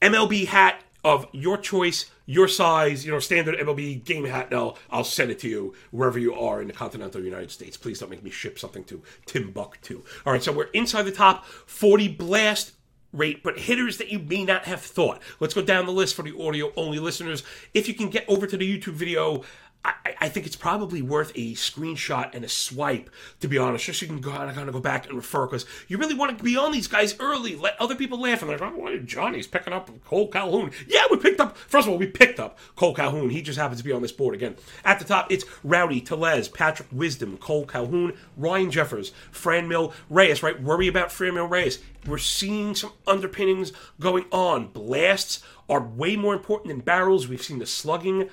MLB 0.00 0.46
hat 0.46 0.82
of 1.04 1.26
your 1.32 1.58
choice, 1.58 2.10
your 2.26 2.48
size, 2.48 3.04
you 3.04 3.12
know, 3.12 3.18
standard 3.18 3.58
MLB 3.58 4.04
game 4.04 4.24
hat. 4.24 4.50
Now 4.50 4.74
I'll 4.90 5.04
send 5.04 5.30
it 5.30 5.38
to 5.40 5.48
you 5.48 5.74
wherever 5.90 6.18
you 6.18 6.34
are 6.34 6.62
in 6.62 6.66
the 6.66 6.72
continental 6.72 7.22
United 7.22 7.50
States. 7.50 7.76
Please 7.76 7.98
don't 7.98 8.10
make 8.10 8.22
me 8.22 8.30
ship 8.30 8.58
something 8.58 8.84
to 8.84 9.02
Timbuktu. 9.26 10.02
All 10.24 10.32
right, 10.32 10.42
so 10.42 10.52
we're 10.52 10.64
inside 10.64 11.02
the 11.02 11.12
top 11.12 11.44
40 11.44 12.08
blast 12.08 12.72
rate, 13.12 13.42
but 13.42 13.60
hitters 13.60 13.98
that 13.98 14.10
you 14.10 14.18
may 14.18 14.44
not 14.44 14.64
have 14.64 14.80
thought. 14.80 15.20
Let's 15.40 15.54
go 15.54 15.62
down 15.62 15.86
the 15.86 15.92
list 15.92 16.14
for 16.14 16.22
the 16.22 16.36
audio 16.40 16.72
only 16.76 16.98
listeners. 16.98 17.42
If 17.72 17.86
you 17.86 17.94
can 17.94 18.10
get 18.10 18.24
over 18.28 18.46
to 18.46 18.56
the 18.56 18.78
YouTube 18.78 18.94
video, 18.94 19.42
I, 19.84 20.14
I, 20.22 20.28
think 20.30 20.46
it's 20.46 20.56
probably 20.56 21.02
worth 21.02 21.30
a 21.34 21.52
screenshot 21.52 22.34
and 22.34 22.42
a 22.42 22.48
swipe, 22.48 23.10
to 23.40 23.48
be 23.48 23.58
honest, 23.58 23.84
just 23.84 24.00
so 24.00 24.06
you 24.06 24.12
can 24.12 24.20
go 24.20 24.30
kind 24.30 24.58
of, 24.58 24.72
go 24.72 24.80
back 24.80 25.06
and 25.06 25.14
refer, 25.14 25.46
because 25.46 25.66
you 25.88 25.98
really 25.98 26.14
want 26.14 26.36
to 26.36 26.42
be 26.42 26.56
on 26.56 26.72
these 26.72 26.88
guys 26.88 27.14
early. 27.20 27.54
Let 27.54 27.78
other 27.78 27.94
people 27.94 28.18
laugh. 28.18 28.40
And 28.40 28.50
they're 28.50 28.58
like, 28.58 28.72
oh, 28.74 28.98
Johnny's 29.00 29.46
picking 29.46 29.74
up 29.74 29.90
Cole 30.04 30.28
Calhoun. 30.28 30.70
Yeah, 30.88 31.04
we 31.10 31.18
picked 31.18 31.40
up, 31.40 31.56
first 31.56 31.86
of 31.86 31.92
all, 31.92 31.98
we 31.98 32.06
picked 32.06 32.40
up 32.40 32.58
Cole 32.76 32.94
Calhoun. 32.94 33.28
He 33.28 33.42
just 33.42 33.58
happens 33.58 33.80
to 33.80 33.84
be 33.84 33.92
on 33.92 34.00
this 34.00 34.12
board 34.12 34.34
again. 34.34 34.56
At 34.84 34.98
the 34.98 35.04
top, 35.04 35.30
it's 35.30 35.44
Rowdy, 35.62 36.00
Tellez, 36.00 36.48
Patrick 36.48 36.88
Wisdom, 36.90 37.36
Cole 37.36 37.66
Calhoun, 37.66 38.14
Ryan 38.38 38.70
Jeffers, 38.70 39.12
Franmil 39.32 39.92
Reyes, 40.08 40.42
right? 40.42 40.60
Worry 40.62 40.88
about 40.88 41.10
Franmil 41.10 41.50
Reyes. 41.50 41.80
We're 42.06 42.18
seeing 42.18 42.74
some 42.74 42.92
underpinnings 43.06 43.72
going 44.00 44.26
on. 44.30 44.68
Blasts 44.68 45.42
are 45.68 45.82
way 45.82 46.16
more 46.16 46.34
important 46.34 46.68
than 46.68 46.80
barrels. 46.80 47.28
We've 47.28 47.42
seen 47.42 47.58
the 47.58 47.66
slugging 47.66 48.28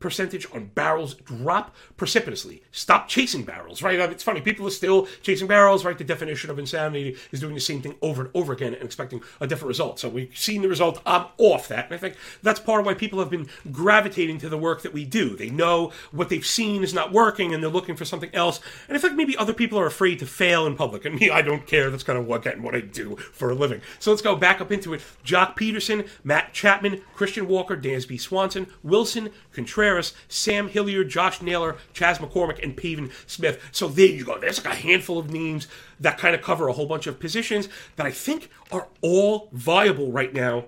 percentage 0.00 0.46
on 0.52 0.66
barrels 0.74 1.14
drop 1.14 1.74
precipitously. 1.96 2.62
Stop 2.70 3.08
chasing 3.08 3.44
barrels, 3.44 3.82
right? 3.82 3.98
It's 3.98 4.22
funny, 4.22 4.40
people 4.40 4.66
are 4.66 4.70
still 4.70 5.06
chasing 5.22 5.46
barrels, 5.46 5.84
right? 5.84 5.98
The 5.98 6.04
definition 6.04 6.50
of 6.50 6.58
insanity 6.58 7.16
is 7.32 7.40
doing 7.40 7.54
the 7.54 7.60
same 7.60 7.82
thing 7.82 7.96
over 8.00 8.22
and 8.22 8.30
over 8.34 8.52
again 8.52 8.74
and 8.74 8.84
expecting 8.84 9.22
a 9.40 9.46
different 9.46 9.68
result. 9.68 9.98
So 9.98 10.08
we've 10.08 10.36
seen 10.36 10.62
the 10.62 10.68
result. 10.68 11.00
I'm 11.04 11.26
off 11.38 11.68
that. 11.68 11.86
And 11.86 11.94
I 11.94 11.98
think 11.98 12.16
that's 12.42 12.60
part 12.60 12.80
of 12.80 12.86
why 12.86 12.94
people 12.94 13.18
have 13.18 13.30
been 13.30 13.48
gravitating 13.72 14.38
to 14.38 14.48
the 14.48 14.58
work 14.58 14.82
that 14.82 14.92
we 14.92 15.04
do. 15.04 15.36
They 15.36 15.50
know 15.50 15.92
what 16.12 16.28
they've 16.28 16.46
seen 16.46 16.82
is 16.82 16.94
not 16.94 17.12
working 17.12 17.52
and 17.52 17.62
they're 17.62 17.70
looking 17.70 17.96
for 17.96 18.04
something 18.04 18.30
else. 18.34 18.60
And 18.88 18.96
I 18.96 19.00
think 19.00 19.14
maybe 19.14 19.36
other 19.36 19.54
people 19.54 19.78
are 19.78 19.86
afraid 19.86 20.18
to 20.20 20.26
fail 20.26 20.66
in 20.66 20.76
public. 20.76 21.04
And 21.04 21.14
me, 21.20 21.30
I 21.30 21.42
don't 21.42 21.66
care. 21.66 21.90
That's 21.90 22.02
kind 22.02 22.18
of 22.18 22.26
what, 22.26 22.44
what 22.60 22.74
I 22.74 22.80
do 22.80 23.16
for 23.16 23.50
a 23.50 23.54
living. 23.54 23.80
So 23.98 24.10
let's 24.10 24.22
go 24.22 24.36
back 24.36 24.60
up 24.60 24.70
into 24.70 24.94
it. 24.94 25.00
Joc 25.24 25.56
Pederson, 25.56 26.08
Matt 26.22 26.52
Chapman, 26.52 27.02
Christian 27.14 27.48
Walker, 27.48 27.76
Dansby 27.76 28.20
Swanson, 28.20 28.68
Willson, 28.84 29.32
Contreras, 29.52 29.87
Sam 30.28 30.68
Hilliard, 30.68 31.08
Josh 31.08 31.42
Naylor, 31.42 31.76
Chas 31.92 32.18
McCormick, 32.18 32.62
and 32.62 32.76
Pavin 32.76 33.10
Smith. 33.26 33.62
So 33.72 33.88
there 33.88 34.06
you 34.06 34.24
go. 34.24 34.38
There's 34.38 34.64
like 34.64 34.74
a 34.74 34.76
handful 34.76 35.18
of 35.18 35.30
names 35.30 35.66
that 36.00 36.18
kind 36.18 36.34
of 36.34 36.42
cover 36.42 36.68
a 36.68 36.72
whole 36.72 36.86
bunch 36.86 37.06
of 37.06 37.18
positions 37.18 37.68
that 37.96 38.06
I 38.06 38.10
think 38.10 38.50
are 38.70 38.88
all 39.00 39.48
viable 39.52 40.12
right 40.12 40.32
now 40.32 40.64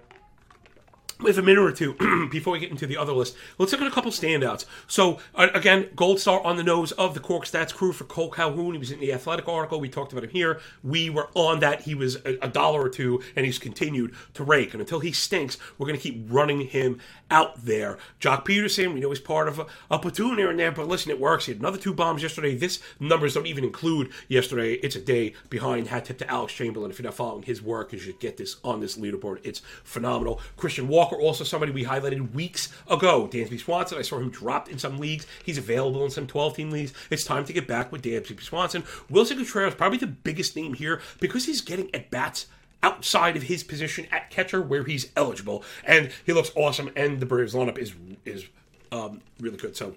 have 1.28 1.38
a 1.38 1.42
minute 1.42 1.60
or 1.60 1.72
two 1.72 2.28
before 2.30 2.52
we 2.52 2.58
get 2.58 2.70
into 2.70 2.86
the 2.86 2.96
other 2.96 3.12
list. 3.12 3.36
Let's 3.58 3.72
look 3.72 3.80
at 3.80 3.86
a 3.86 3.90
couple 3.90 4.10
standouts. 4.10 4.64
So, 4.86 5.18
uh, 5.34 5.48
again, 5.54 5.88
gold 5.94 6.20
star 6.20 6.40
on 6.42 6.56
the 6.56 6.62
nose 6.62 6.92
of 6.92 7.14
the 7.14 7.20
Cork 7.20 7.44
Stats 7.44 7.74
crew 7.74 7.92
for 7.92 8.04
Cole 8.04 8.30
Calhoun. 8.30 8.72
He 8.72 8.78
was 8.78 8.90
in 8.90 9.00
the 9.00 9.12
Athletic 9.12 9.48
article. 9.48 9.80
We 9.80 9.88
talked 9.88 10.12
about 10.12 10.24
him 10.24 10.30
here. 10.30 10.60
We 10.82 11.10
were 11.10 11.28
on 11.34 11.60
that. 11.60 11.82
He 11.82 11.94
was 11.94 12.16
a, 12.24 12.38
a 12.42 12.48
dollar 12.48 12.82
or 12.82 12.88
two, 12.88 13.22
and 13.36 13.46
he's 13.46 13.58
continued 13.58 14.14
to 14.34 14.44
rake. 14.44 14.72
And 14.72 14.80
until 14.80 15.00
he 15.00 15.12
stinks, 15.12 15.58
we're 15.78 15.86
going 15.86 15.98
to 15.98 16.02
keep 16.02 16.24
running 16.28 16.62
him 16.62 16.98
out 17.30 17.64
there. 17.64 17.98
Joc 18.20 18.44
Pederson, 18.44 18.94
we 18.94 19.00
know 19.00 19.10
he's 19.10 19.20
part 19.20 19.48
of 19.48 19.58
a, 19.58 19.66
a 19.90 19.98
platoon 19.98 20.38
here 20.38 20.50
and 20.50 20.58
there, 20.58 20.72
but 20.72 20.88
listen, 20.88 21.10
it 21.10 21.20
works. 21.20 21.46
He 21.46 21.52
had 21.52 21.60
another 21.60 21.78
two 21.78 21.94
bombs 21.94 22.22
yesterday. 22.22 22.54
This 22.56 22.80
numbers 22.98 23.34
don't 23.34 23.46
even 23.46 23.64
include 23.64 24.10
yesterday. 24.28 24.74
It's 24.74 24.96
a 24.96 25.00
day 25.00 25.34
behind. 25.48 25.88
Hat 25.88 26.06
tip 26.06 26.18
to 26.18 26.30
Alex 26.30 26.52
Chamberlain. 26.52 26.90
If 26.90 26.98
you're 26.98 27.04
not 27.04 27.14
following 27.14 27.42
his 27.42 27.62
work, 27.62 27.92
you 27.92 27.98
should 27.98 28.20
get 28.20 28.36
this 28.36 28.56
on 28.64 28.80
this 28.80 28.96
leaderboard. 28.96 29.40
It's 29.42 29.60
phenomenal. 29.84 30.40
Christian 30.56 30.88
Walker 30.88 31.09
Walker, 31.10 31.22
also 31.22 31.44
somebody 31.44 31.72
we 31.72 31.84
highlighted 31.84 32.32
weeks 32.32 32.72
ago. 32.88 33.28
Dansby 33.30 33.58
Swanson, 33.58 33.98
I 33.98 34.02
saw 34.02 34.18
him 34.18 34.30
dropped 34.30 34.68
in 34.68 34.78
some 34.78 34.98
leagues. 34.98 35.26
He's 35.44 35.58
available 35.58 36.04
in 36.04 36.10
some 36.10 36.26
12 36.26 36.56
team 36.56 36.70
leagues. 36.70 36.92
It's 37.10 37.24
time 37.24 37.44
to 37.44 37.52
get 37.52 37.66
back 37.66 37.90
with 37.90 38.02
Dansby 38.02 38.40
Swanson. 38.42 38.82
Willson 39.10 39.36
Contreras, 39.36 39.74
probably 39.74 39.98
the 39.98 40.06
biggest 40.06 40.56
name 40.56 40.74
here 40.74 41.00
because 41.20 41.46
he's 41.46 41.60
getting 41.60 41.92
at 41.94 42.10
bats 42.10 42.46
outside 42.82 43.36
of 43.36 43.44
his 43.44 43.62
position 43.62 44.06
at 44.10 44.30
catcher 44.30 44.62
where 44.62 44.84
he's 44.84 45.10
eligible, 45.16 45.64
and 45.84 46.10
he 46.24 46.32
looks 46.32 46.50
awesome. 46.54 46.90
And 46.96 47.20
the 47.20 47.26
Braves 47.26 47.54
lineup 47.54 47.78
is 47.78 47.94
is 48.24 48.46
um, 48.92 49.20
really 49.38 49.56
good. 49.56 49.76
So, 49.76 49.96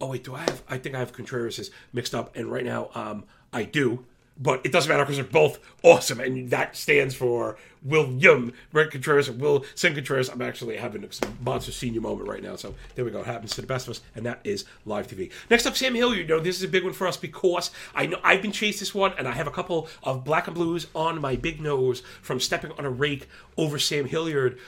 oh 0.00 0.08
wait, 0.08 0.24
do 0.24 0.34
I 0.34 0.40
have? 0.40 0.62
I 0.68 0.78
think 0.78 0.94
I 0.94 0.98
have 0.98 1.12
Contreras 1.12 1.70
mixed 1.92 2.14
up, 2.14 2.36
and 2.36 2.50
right 2.50 2.64
now 2.64 2.90
um, 2.94 3.24
I 3.52 3.64
do 3.64 4.04
but 4.38 4.60
it 4.64 4.72
doesn't 4.72 4.88
matter 4.88 5.04
because 5.04 5.16
they're 5.16 5.24
both 5.24 5.58
awesome, 5.82 6.20
and 6.20 6.50
that 6.50 6.76
stands 6.76 7.14
for 7.14 7.56
William 7.82 8.52
Brent 8.72 8.90
Contreras 8.90 9.28
and 9.28 9.40
Will 9.40 9.64
Sin 9.74 9.94
Contreras. 9.94 10.28
I'm 10.28 10.42
actually 10.42 10.76
having 10.76 11.04
a 11.04 11.08
monster 11.42 11.72
senior 11.72 12.00
moment 12.00 12.28
right 12.28 12.42
now, 12.42 12.56
so 12.56 12.74
there 12.94 13.04
we 13.04 13.10
go. 13.10 13.20
It 13.20 13.26
happens 13.26 13.54
to 13.54 13.60
the 13.60 13.66
best 13.66 13.86
of 13.86 13.92
us, 13.92 14.00
and 14.14 14.26
that 14.26 14.40
is 14.44 14.64
live 14.84 15.06
TV. 15.06 15.30
Next 15.50 15.66
up, 15.66 15.76
Sam 15.76 15.94
Hilliard. 15.94 16.28
You 16.28 16.36
know, 16.36 16.40
this 16.40 16.56
is 16.56 16.62
a 16.62 16.68
big 16.68 16.84
one 16.84 16.92
for 16.92 17.06
us 17.06 17.16
because 17.16 17.70
I 17.94 18.06
know 18.06 18.18
I've 18.22 18.42
been 18.42 18.52
chased 18.52 18.80
this 18.80 18.94
one, 18.94 19.12
and 19.18 19.26
I 19.26 19.32
have 19.32 19.46
a 19.46 19.52
couple 19.52 19.88
of 20.02 20.24
black 20.24 20.46
and 20.46 20.54
blues 20.54 20.86
on 20.94 21.20
my 21.20 21.36
big 21.36 21.60
nose 21.60 22.02
from 22.22 22.40
stepping 22.40 22.72
on 22.72 22.84
a 22.84 22.90
rake 22.90 23.28
over 23.56 23.78
Sam 23.78 24.06
Hilliard 24.06 24.58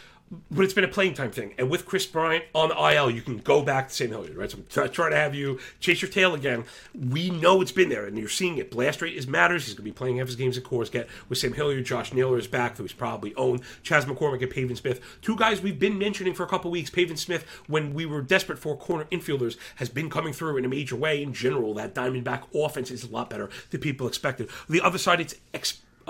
but 0.50 0.64
it's 0.64 0.74
been 0.74 0.84
a 0.84 0.88
playing 0.88 1.14
time 1.14 1.32
thing. 1.32 1.54
And 1.58 1.68
with 1.68 1.86
Kris 1.86 2.06
Bryant 2.06 2.44
on 2.54 2.70
IL, 2.70 3.10
you 3.10 3.20
can 3.20 3.38
go 3.38 3.62
back 3.62 3.88
to 3.88 3.94
Sam 3.94 4.10
Hilliard, 4.10 4.36
right? 4.36 4.50
So 4.68 4.82
I'm 4.82 4.90
trying 4.90 5.10
to 5.10 5.16
have 5.16 5.34
you 5.34 5.58
chase 5.80 6.00
your 6.02 6.10
tail 6.10 6.34
again. 6.34 6.64
We 6.94 7.30
know 7.30 7.60
it's 7.60 7.72
been 7.72 7.88
there, 7.88 8.06
and 8.06 8.16
you're 8.16 8.28
seeing 8.28 8.58
it. 8.58 8.70
Blast 8.70 9.02
rate 9.02 9.16
is 9.16 9.26
matters. 9.26 9.64
He's 9.64 9.74
going 9.74 9.84
to 9.84 9.90
be 9.90 9.92
playing 9.92 10.18
half 10.18 10.28
his 10.28 10.36
games 10.36 10.56
at 10.56 10.62
Coors 10.62 10.90
Get 10.90 11.08
with 11.28 11.38
Sam 11.38 11.52
Hilliard. 11.52 11.84
Josh 11.84 12.12
Naylor 12.12 12.38
is 12.38 12.46
back, 12.46 12.76
who's 12.76 12.92
probably 12.92 13.34
owned. 13.34 13.62
Chas 13.82 14.04
McCormick 14.04 14.42
and 14.42 14.50
Pavin 14.50 14.76
Smith. 14.76 15.00
Two 15.20 15.36
guys 15.36 15.60
we've 15.60 15.80
been 15.80 15.98
mentioning 15.98 16.34
for 16.34 16.44
a 16.44 16.48
couple 16.48 16.70
weeks. 16.70 16.90
Pavin 16.90 17.16
Smith, 17.16 17.44
when 17.66 17.92
we 17.92 18.06
were 18.06 18.22
desperate 18.22 18.58
for 18.58 18.76
corner 18.76 19.06
infielders, 19.06 19.56
has 19.76 19.88
been 19.88 20.08
coming 20.08 20.32
through 20.32 20.58
in 20.58 20.64
a 20.64 20.68
major 20.68 20.94
way. 20.94 21.22
In 21.22 21.32
general, 21.32 21.74
that 21.74 21.94
Diamondback 21.94 22.44
offense 22.54 22.92
is 22.92 23.02
a 23.02 23.10
lot 23.10 23.30
better 23.30 23.50
than 23.70 23.80
people 23.80 24.06
expected. 24.06 24.48
The 24.68 24.80
other 24.80 24.98
side, 24.98 25.20
it's 25.20 25.34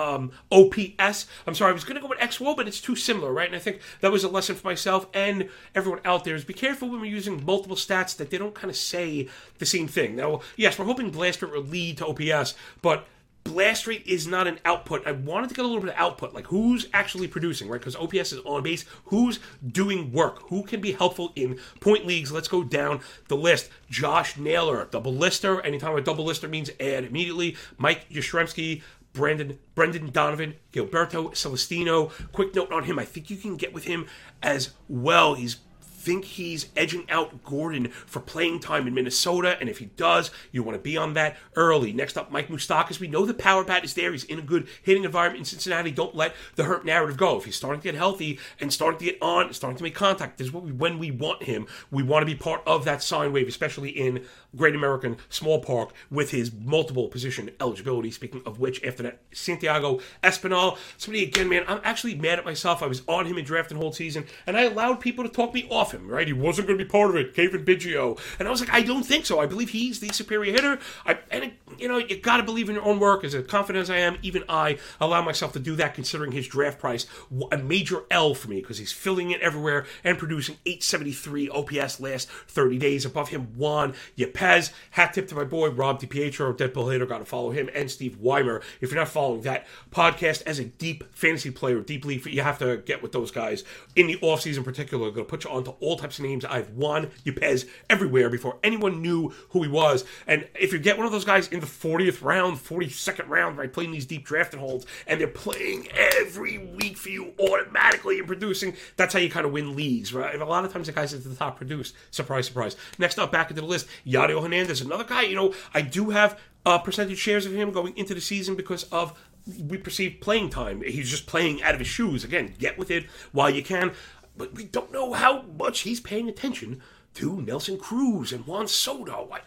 um, 0.00 0.33
OPS. 0.50 1.26
I'm 1.47 1.54
sorry, 1.54 1.71
I 1.71 1.75
was 1.75 1.85
going 1.85 1.97
to 1.97 2.00
go 2.00 2.09
with 2.09 2.19
XWO, 2.19 2.57
but 2.57 2.66
it's 2.66 2.80
too 2.80 2.97
similar, 2.97 3.33
right? 3.33 3.47
And 3.47 3.57
I 3.57 3.59
think 3.59 3.80
that 4.00 4.11
was 4.11 4.25
a 4.25 4.28
lesson 4.28 4.57
for 4.57 4.66
myself 4.66 5.07
and 5.12 5.49
everyone 5.75 6.00
out 6.04 6.25
there 6.25 6.35
is 6.35 6.45
be 6.45 6.54
careful 6.54 6.88
when 6.88 7.00
we're 7.00 7.07
using 7.11 7.45
multiple 7.45 7.76
stats 7.76 8.16
that 8.16 8.30
they 8.30 8.38
don't 8.38 8.54
kind 8.54 8.71
of 8.71 8.76
say 8.76 9.28
the 9.59 9.66
same 9.66 9.88
thing. 9.88 10.16
Now, 10.16 10.40
yes, 10.57 10.78
we're 10.78 10.87
hoping 10.87 11.11
Blast 11.11 11.42
Rate 11.42 11.52
will 11.52 11.62
lead 11.62 11.99
to 11.99 12.07
OPS, 12.07 12.54
but 12.83 13.07
blast 13.45 13.87
rate 13.87 14.07
is 14.07 14.26
not 14.26 14.47
an 14.47 14.59
output. 14.64 15.07
I 15.07 15.12
wanted 15.12 15.49
to 15.49 15.54
get 15.54 15.64
a 15.64 15.69
little 15.69 15.83
bit 15.83 15.90
of 15.90 15.97
output, 15.99 16.35
like 16.35 16.47
who's 16.47 16.87
actually 16.92 17.28
producing, 17.28 17.69
right? 17.69 17.80
Because 17.80 17.97
OPS 17.97 18.33
is 18.33 18.40
on 18.45 18.62
base. 18.62 18.85
Who's 19.07 19.40
doing 19.66 20.12
work? 20.12 20.49
Who 20.49 20.62
can 20.62 20.80
be 20.80 20.92
helpful 20.92 21.33
in 21.37 21.59
point 21.80 22.07
leagues? 22.07 22.30
Let's 22.30 22.49
go 22.49 22.62
down 22.62 23.00
the 23.28 23.37
list. 23.37 23.71
Josh 23.88 24.37
Naylor, 24.37 24.87
double 24.90 25.14
lister. 25.14 25.61
Anytime 25.62 25.97
a 25.97 26.00
double 26.00 26.25
lister 26.25 26.49
means 26.49 26.71
add 26.80 27.04
immediately. 27.04 27.57
Mike 27.78 28.09
Yastrzemski, 28.11 28.83
Brandon 29.12 29.58
Brendan 29.74 30.10
Donovan, 30.10 30.54
Gilberto 30.72 31.34
Celestino. 31.34 32.10
Quick 32.32 32.54
note 32.54 32.72
on 32.72 32.84
him: 32.84 32.98
I 32.98 33.04
think 33.04 33.30
you 33.30 33.36
can 33.36 33.56
get 33.56 33.72
with 33.72 33.84
him 33.84 34.06
as 34.42 34.70
well. 34.88 35.34
He's 35.34 35.58
think 36.00 36.24
he's 36.24 36.68
edging 36.76 37.08
out 37.10 37.44
Gordon 37.44 37.88
for 38.06 38.20
playing 38.20 38.60
time 38.60 38.86
in 38.86 38.94
Minnesota, 38.94 39.58
and 39.60 39.68
if 39.68 39.78
he 39.78 39.84
does, 39.84 40.30
you 40.50 40.62
want 40.62 40.74
to 40.76 40.82
be 40.82 40.96
on 40.96 41.12
that 41.12 41.36
early. 41.56 41.92
Next 41.92 42.16
up, 42.16 42.32
Mike 42.32 42.48
Moustakas. 42.48 42.98
We 42.98 43.06
know 43.06 43.26
the 43.26 43.34
power 43.34 43.64
bat 43.64 43.84
is 43.84 43.92
there. 43.92 44.12
He's 44.12 44.24
in 44.24 44.38
a 44.38 44.42
good 44.42 44.66
hitting 44.82 45.04
environment 45.04 45.40
in 45.40 45.44
Cincinnati. 45.44 45.90
Don't 45.90 46.14
let 46.14 46.34
the 46.56 46.64
hurt 46.64 46.86
narrative 46.86 47.18
go. 47.18 47.36
If 47.36 47.44
he's 47.44 47.56
starting 47.56 47.82
to 47.82 47.84
get 47.84 47.94
healthy 47.94 48.38
and 48.58 48.72
starting 48.72 48.98
to 48.98 49.04
get 49.04 49.18
on, 49.20 49.52
starting 49.52 49.76
to 49.76 49.82
make 49.82 49.94
contact, 49.94 50.38
this 50.38 50.46
is 50.46 50.52
what 50.54 50.64
we, 50.64 50.72
when 50.72 50.98
we 50.98 51.10
want 51.10 51.42
him. 51.42 51.66
We 51.90 52.02
want 52.02 52.22
to 52.22 52.26
be 52.26 52.34
part 52.34 52.62
of 52.66 52.86
that 52.86 53.02
sine 53.02 53.34
wave, 53.34 53.46
especially 53.46 53.90
in 53.90 54.24
Great 54.57 54.75
American 54.75 55.16
Small 55.28 55.61
Park 55.61 55.92
with 56.11 56.30
his 56.30 56.52
multiple 56.52 57.09
position 57.09 57.50
eligibility. 57.61 58.11
Speaking 58.11 58.42
of 58.45 58.59
which, 58.59 58.83
after 58.85 59.02
that, 59.04 59.21
Santiago 59.33 60.00
Espinal. 60.25 60.76
Somebody 60.99 61.25
again, 61.25 61.49
man, 61.49 61.64
I'm 61.69 61.80
actually 61.85 62.14
mad 62.14 62.38
at 62.38 62.45
myself. 62.45 62.83
I 62.83 62.87
was 62.87 63.02
on 63.07 63.26
him 63.26 63.38
in 63.38 63.45
draft 63.45 63.71
and 63.71 63.80
hold 63.80 63.95
season, 63.95 64.26
and 64.47 64.57
I 64.57 64.62
allowed 64.62 65.00
people 65.00 65.25
to 65.25 65.30
talk 65.30 65.54
me 65.54 65.66
off 65.71 65.92
him. 65.92 66.09
Right, 66.09 66.26
he 66.26 66.33
wasn't 66.33 66.66
going 66.66 66.78
to 66.78 66.85
be 66.85 66.90
part 66.90 67.11
of 67.11 67.16
it. 67.16 67.35
Cavan 67.35 67.64
Biggio, 67.64 68.19
and 68.38 68.49
I 68.49 68.50
was 68.50 68.61
like, 68.61 68.73
I 68.73 68.83
don't 68.83 69.04
think 69.04 69.26
so. 69.26 69.40
I 69.40 69.47
believe 69.47 69.71
he's 69.71 70.00
the 70.00 70.09
superior 70.09 70.52
hitter. 70.52 70.78
I 71.07 71.19
and 71.30 71.45
it, 71.45 71.52
you 71.78 71.88
know, 71.88 71.99
you 71.99 72.19
got 72.21 72.38
to 72.38 72.42
believe 72.42 72.69
in 72.69 72.75
your 72.75 72.85
own 72.85 72.99
work. 72.99 73.25
As 73.25 73.35
confident 73.47 73.83
as 73.83 73.90
I 73.90 73.99
am, 73.99 74.19
even 74.23 74.45
I 74.49 74.78
allow 75.00 75.23
myself 75.23 75.52
to 75.52 75.61
do 75.61 75.76
that, 75.76 75.95
considering 75.95 76.33
his 76.33 76.49
draft 76.49 76.78
price 76.78 77.07
a 77.52 77.59
major 77.59 78.02
L 78.11 78.35
for 78.35 78.49
me 78.49 78.61
because 78.61 78.78
he's 78.78 78.92
filling 78.92 79.30
it 79.30 79.40
everywhere 79.40 79.87
and 80.02 80.19
producing 80.19 80.57
873 80.66 81.49
OPS 81.50 82.00
last 82.00 82.28
30 82.28 82.78
days. 82.78 83.04
Above 83.04 83.28
him, 83.28 83.49
Juan 83.57 83.95
Yepez 84.19 84.39
Pez. 84.40 84.73
Hat 84.92 85.12
tip 85.12 85.28
to 85.28 85.35
my 85.35 85.44
boy 85.44 85.68
Rob 85.68 86.00
DiPietro, 86.00 86.56
Deadpool 86.56 86.90
Hater. 86.90 87.04
Got 87.04 87.18
to 87.18 87.26
follow 87.26 87.50
him 87.50 87.68
and 87.75 87.90
Steve 87.90 88.16
Weimer. 88.18 88.62
If 88.80 88.91
you're 88.91 88.99
not 88.99 89.08
following 89.08 89.43
that 89.43 89.67
podcast 89.91 90.43
as 90.47 90.58
a 90.58 90.64
deep 90.64 91.04
fantasy 91.14 91.50
player, 91.50 91.80
deeply, 91.80 92.23
you 92.25 92.41
have 92.41 92.58
to 92.60 92.78
get 92.78 93.02
with 93.02 93.12
those 93.12 93.30
guys 93.30 93.64
in 93.97 94.06
the 94.06 94.17
offseason, 94.17 94.64
particular. 94.64 95.08
I'm 95.08 95.14
going 95.14 95.26
to 95.26 95.30
put 95.30 95.45
you 95.45 95.50
onto 95.50 95.73
all 95.80 95.99
types 95.99 96.19
of 96.19 96.25
names. 96.25 96.47
I've 96.47 96.71
won 96.71 97.10
Yepez 97.26 97.69
everywhere 97.91 98.30
before 98.30 98.58
anyone 98.64 99.02
knew 99.02 99.30
who 99.50 99.62
he 99.62 99.69
was. 99.69 100.06
And 100.26 100.49
if 100.58 100.73
you 100.73 100.78
get 100.78 100.97
one 100.97 101.04
of 101.04 101.12
those 101.12 101.26
guys 101.26 101.49
in 101.49 101.60
the 101.60 101.67
40th 101.67 102.23
round, 102.23 102.56
42nd 102.56 103.28
round, 103.28 103.58
right, 103.58 103.71
playing 103.71 103.91
these 103.91 104.06
deep 104.06 104.25
drafted 104.25 104.58
holds, 104.58 104.86
and 105.06 105.21
they're 105.21 105.28
playing 105.28 105.88
every 105.93 106.56
week 106.56 106.97
for 106.97 107.10
you 107.10 107.34
automatically 107.38 108.19
and 108.19 108.26
producing, 108.26 108.75
that's 108.97 109.12
how 109.12 109.21
you 109.21 109.28
kind 109.28 109.45
of 109.45 109.52
win 109.52 109.76
leagues, 109.76 110.14
right? 110.14 110.32
And 110.32 110.43
a 110.43 110.47
lot 110.47 110.64
of 110.64 110.73
times 110.73 110.86
the 110.86 110.93
guys 110.93 111.12
at 111.12 111.25
the 111.25 111.34
top 111.34 111.58
produce. 111.58 111.93
Surprise, 112.10 112.47
surprise. 112.47 112.76
Next 112.99 113.19
up, 113.19 113.30
back 113.30 113.50
into 113.50 113.60
the 113.60 113.69
list, 113.69 113.86
Yadi 114.06 114.29
Mario 114.30 114.43
Hernandez, 114.43 114.80
another 114.80 115.02
guy. 115.02 115.23
You 115.23 115.34
know, 115.34 115.54
I 115.75 115.80
do 115.80 116.10
have 116.10 116.38
uh, 116.64 116.78
percentage 116.78 117.19
shares 117.19 117.47
of 117.47 117.52
him 117.52 117.73
going 117.73 117.97
into 117.97 118.14
the 118.14 118.21
season 118.21 118.54
because 118.54 118.84
of 118.84 119.19
we 119.58 119.76
perceive 119.76 120.19
playing 120.21 120.50
time. 120.50 120.82
He's 120.82 121.10
just 121.10 121.26
playing 121.26 121.62
out 121.64 121.75
of 121.75 121.80
his 121.80 121.88
shoes. 121.88 122.23
Again, 122.23 122.54
get 122.58 122.78
with 122.78 122.93
it 122.93 123.06
while 123.32 123.50
you 123.50 123.64
can. 123.64 123.93
But 124.36 124.54
we 124.54 124.64
don't 124.64 124.93
know 124.93 125.14
how 125.14 125.43
much 125.43 125.80
he's 125.80 125.99
paying 125.99 126.28
attention 126.28 126.80
to 127.14 127.43
Nelson 127.43 127.76
Cruz 127.76 128.32
and 128.32 128.47
Juan 128.47 128.69
Soto. 128.69 129.28
I, 129.32 129.40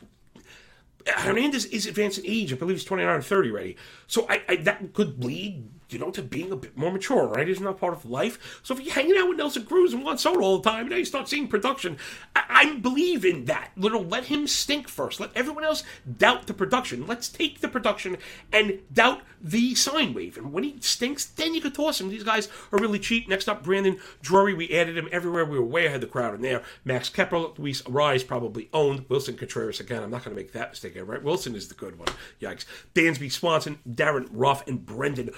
Hernandez 1.09 1.65
is 1.65 1.85
advanced 1.85 2.17
in 2.17 2.25
age. 2.27 2.51
I 2.51 2.57
believe 2.57 2.75
he's 2.75 2.83
29 2.83 3.15
or 3.15 3.21
30 3.21 3.51
already. 3.51 3.77
So 4.07 4.25
I, 4.29 4.41
I, 4.49 4.55
that 4.57 4.93
could 4.93 5.17
bleed 5.17 5.69
you 5.93 5.99
know, 5.99 6.11
to 6.11 6.21
being 6.21 6.51
a 6.51 6.55
bit 6.55 6.77
more 6.77 6.91
mature, 6.91 7.27
right? 7.27 7.47
Isn't 7.47 7.63
that 7.63 7.79
part 7.79 7.93
of 7.93 8.05
life? 8.05 8.61
So 8.63 8.73
if 8.73 8.81
you're 8.81 8.93
hanging 8.93 9.17
out 9.17 9.29
with 9.29 9.37
Nelson 9.37 9.65
Cruz 9.65 9.93
and 9.93 10.03
Juan 10.03 10.17
Soto 10.17 10.41
all 10.41 10.59
the 10.59 10.69
time, 10.69 10.89
now 10.89 10.95
you 10.95 11.05
start 11.05 11.29
seeing 11.29 11.47
production. 11.47 11.97
I, 12.35 12.43
I 12.49 12.75
believe 12.75 13.25
in 13.25 13.45
that. 13.45 13.71
Little, 13.75 14.03
let 14.03 14.25
him 14.25 14.47
stink 14.47 14.87
first. 14.87 15.19
Let 15.19 15.35
everyone 15.35 15.63
else 15.63 15.83
doubt 16.17 16.47
the 16.47 16.53
production. 16.53 17.05
Let's 17.05 17.29
take 17.29 17.59
the 17.59 17.67
production 17.67 18.17
and 18.51 18.79
doubt 18.91 19.21
the 19.41 19.75
sine 19.75 20.13
wave. 20.13 20.37
And 20.37 20.53
when 20.53 20.63
he 20.63 20.77
stinks, 20.79 21.25
then 21.25 21.53
you 21.53 21.61
can 21.61 21.71
toss 21.71 21.99
him. 21.99 22.09
These 22.09 22.23
guys 22.23 22.47
are 22.71 22.79
really 22.79 22.99
cheap. 22.99 23.27
Next 23.27 23.49
up, 23.49 23.63
Brandon 23.63 23.99
Drury. 24.21 24.53
We 24.53 24.71
added 24.71 24.97
him 24.97 25.09
everywhere. 25.11 25.45
We 25.45 25.59
were 25.59 25.65
way 25.65 25.85
ahead 25.85 25.95
of 25.95 26.01
the 26.01 26.07
crowd 26.07 26.33
in 26.33 26.41
there. 26.41 26.63
Max 26.85 27.09
Kepler, 27.09 27.49
Luis 27.57 27.81
Arraez 27.83 28.25
probably 28.25 28.69
owned. 28.73 29.07
Willson 29.09 29.37
Contreras 29.37 29.79
again. 29.79 30.01
I'm 30.01 30.11
not 30.11 30.23
going 30.23 30.35
to 30.35 30.41
make 30.41 30.53
that 30.53 30.71
mistake 30.71 30.93
right? 31.01 31.23
Willson 31.23 31.55
is 31.55 31.67
the 31.67 31.75
good 31.75 31.97
one. 31.97 32.07
Yikes. 32.41 32.65
Dansby 32.93 33.31
Swanson, 33.31 33.79
Darin 33.91 34.27
Ruf, 34.31 34.65
and 34.67 34.85
Brendan 34.85 35.31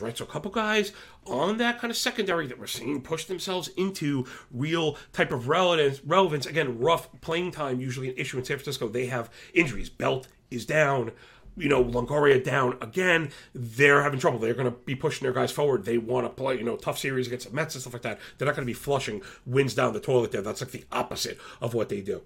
Right? 0.00 0.16
So 0.16 0.24
a 0.24 0.28
couple 0.28 0.50
guys 0.50 0.92
on 1.26 1.58
that 1.58 1.80
kind 1.80 1.90
of 1.90 1.96
secondary 1.96 2.46
that 2.46 2.58
we're 2.58 2.66
seeing 2.66 3.00
push 3.02 3.24
themselves 3.24 3.68
into 3.76 4.26
real 4.50 4.96
type 5.12 5.32
of 5.32 5.48
relevance. 5.48 6.04
Relevance 6.04 6.46
again, 6.46 6.78
Ruf 6.78 7.08
playing 7.20 7.52
time 7.52 7.80
usually 7.80 8.08
an 8.08 8.16
issue 8.16 8.38
in 8.38 8.44
San 8.44 8.56
Francisco. 8.56 8.88
They 8.88 9.06
have 9.06 9.30
injuries. 9.54 9.88
Belt 9.88 10.28
is 10.50 10.66
down 10.66 11.12
you 11.56 11.68
know, 11.68 11.84
Longoria 11.84 12.42
down 12.42 12.76
again, 12.80 13.30
they're 13.54 14.02
having 14.02 14.18
trouble. 14.20 14.38
They're 14.38 14.54
going 14.54 14.70
to 14.70 14.78
be 14.84 14.94
pushing 14.94 15.24
their 15.24 15.32
guys 15.32 15.50
forward. 15.50 15.84
They 15.84 15.98
want 15.98 16.26
to 16.26 16.30
play, 16.30 16.56
you 16.56 16.64
know, 16.64 16.76
tough 16.76 16.98
series 16.98 17.26
against 17.26 17.48
the 17.48 17.54
Mets 17.54 17.74
and 17.74 17.82
stuff 17.82 17.92
like 17.92 18.02
that. 18.02 18.18
They're 18.38 18.46
not 18.46 18.56
going 18.56 18.66
to 18.66 18.70
be 18.70 18.72
flushing 18.72 19.22
wins 19.44 19.74
down 19.74 19.92
the 19.92 20.00
toilet 20.00 20.32
there. 20.32 20.42
That's 20.42 20.60
like 20.60 20.70
the 20.70 20.84
opposite 20.90 21.38
of 21.60 21.74
what 21.74 21.88
they 21.88 22.00
do. 22.00 22.22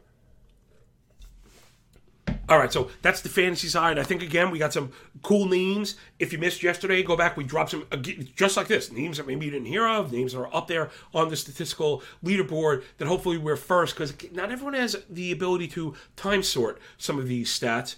All 2.46 2.58
right, 2.58 2.72
so 2.72 2.90
that's 3.00 3.22
the 3.22 3.30
fantasy 3.30 3.68
side. 3.68 3.98
I 3.98 4.02
think 4.02 4.22
again 4.22 4.50
we 4.50 4.58
got 4.58 4.72
some 4.72 4.92
cool 5.22 5.46
names. 5.46 5.96
If 6.18 6.30
you 6.30 6.38
missed 6.38 6.62
yesterday, 6.62 7.02
go 7.02 7.16
back. 7.16 7.38
We 7.38 7.44
dropped 7.44 7.70
some 7.70 7.86
uh, 7.90 7.96
just 7.96 8.56
like 8.56 8.68
this 8.68 8.92
names 8.92 9.16
that 9.16 9.26
maybe 9.26 9.46
you 9.46 9.50
didn't 9.50 9.66
hear 9.66 9.86
of, 9.88 10.12
names 10.12 10.32
that 10.32 10.40
are 10.40 10.54
up 10.54 10.68
there 10.68 10.90
on 11.14 11.30
the 11.30 11.36
statistical 11.36 12.02
leaderboard. 12.22 12.82
That 12.98 13.08
hopefully 13.08 13.38
we're 13.38 13.56
first 13.56 13.94
because 13.94 14.14
not 14.32 14.52
everyone 14.52 14.74
has 14.74 14.96
the 15.08 15.32
ability 15.32 15.68
to 15.68 15.94
time 16.16 16.42
sort 16.42 16.80
some 16.98 17.18
of 17.18 17.28
these 17.28 17.48
stats. 17.48 17.96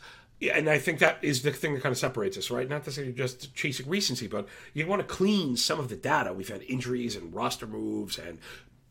And 0.53 0.69
I 0.69 0.79
think 0.79 0.99
that 0.99 1.19
is 1.23 1.43
the 1.43 1.51
thing 1.51 1.75
that 1.75 1.83
kind 1.83 1.93
of 1.93 1.99
separates 1.99 2.37
us, 2.37 2.51
right? 2.51 2.69
Not 2.69 2.85
to 2.85 2.93
say 2.93 3.05
you're 3.05 3.13
just 3.13 3.55
chasing 3.55 3.89
recency, 3.89 4.27
but 4.27 4.47
you 4.75 4.87
want 4.87 5.01
to 5.01 5.09
clean 5.09 5.57
some 5.57 5.81
of 5.81 5.89
the 5.89 5.97
data. 5.97 6.33
We've 6.35 6.49
had 6.49 6.63
injuries 6.65 7.17
and 7.17 7.35
roster 7.35 7.67
moves 7.67 8.19
and 8.19 8.39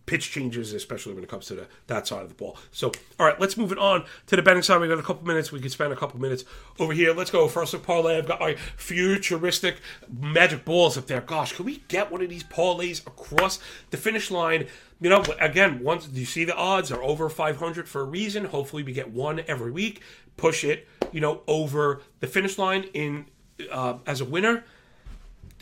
pitch 0.06 0.32
changes, 0.32 0.74
especially 0.74 1.14
when 1.14 1.24
it 1.24 1.30
comes 1.30 1.48
to 1.48 1.56
the, 1.56 1.68
that 1.88 2.08
side 2.08 2.22
of 2.22 2.30
the 2.30 2.36
ball. 2.36 2.58
So, 2.72 2.92
all 3.20 3.26
right, 3.26 3.40
let's 3.40 3.58
move 3.58 3.72
it 3.72 3.78
on 3.78 4.06
to 4.28 4.36
the 4.36 4.42
betting 4.42 4.62
side. 4.62 4.80
We 4.80 4.88
got 4.88 5.00
a 5.00 5.04
couple 5.04 5.26
minutes. 5.26 5.52
We 5.52 5.60
can 5.60 5.70
spend 5.70 5.92
a 5.94 5.96
couple 5.96 6.20
minutes 6.20 6.46
over 6.80 6.94
here. 6.94 7.14
Let's 7.14 7.32
go. 7.32 7.48
First 7.48 7.74
with 7.74 7.84
parlay. 7.84 8.18
I've 8.18 8.28
got 8.28 8.40
my 8.40 8.56
futuristic 8.78 9.78
magic 10.12 10.66
balls 10.66 10.98
up 10.98 11.08
there. 11.08 11.22
Gosh, 11.22 11.54
can 11.54 11.66
we 11.66 11.84
get 11.88 12.12
one 12.12 12.22
of 12.22 12.30
these 12.30 12.44
parlays 12.44 13.06
across 13.06 13.60
the 13.92 13.98
finish 13.98 14.30
line? 14.30 14.68
You 15.02 15.10
know, 15.10 15.24
again, 15.40 15.84
once 15.84 16.08
you 16.14 16.26
see 16.26 16.46
the 16.46 16.56
odds 16.56 16.92
are 16.92 17.04
over 17.04 17.30
500 17.30 17.88
for 17.88 18.02
a 18.02 18.06
reason. 18.06 18.46
Hopefully, 18.46 18.84
we 18.84 18.94
get 18.94 19.12
one 19.12 19.42
every 19.48 19.72
week. 19.72 20.02
Push 20.38 20.64
it, 20.64 20.88
you 21.12 21.22
know, 21.22 21.42
over 21.48 22.02
the 22.20 22.28
finish 22.28 22.58
line 22.58 22.84
in 22.94 23.26
uh, 23.72 23.98
as 24.06 24.22
a 24.22 24.26
winner 24.26 24.66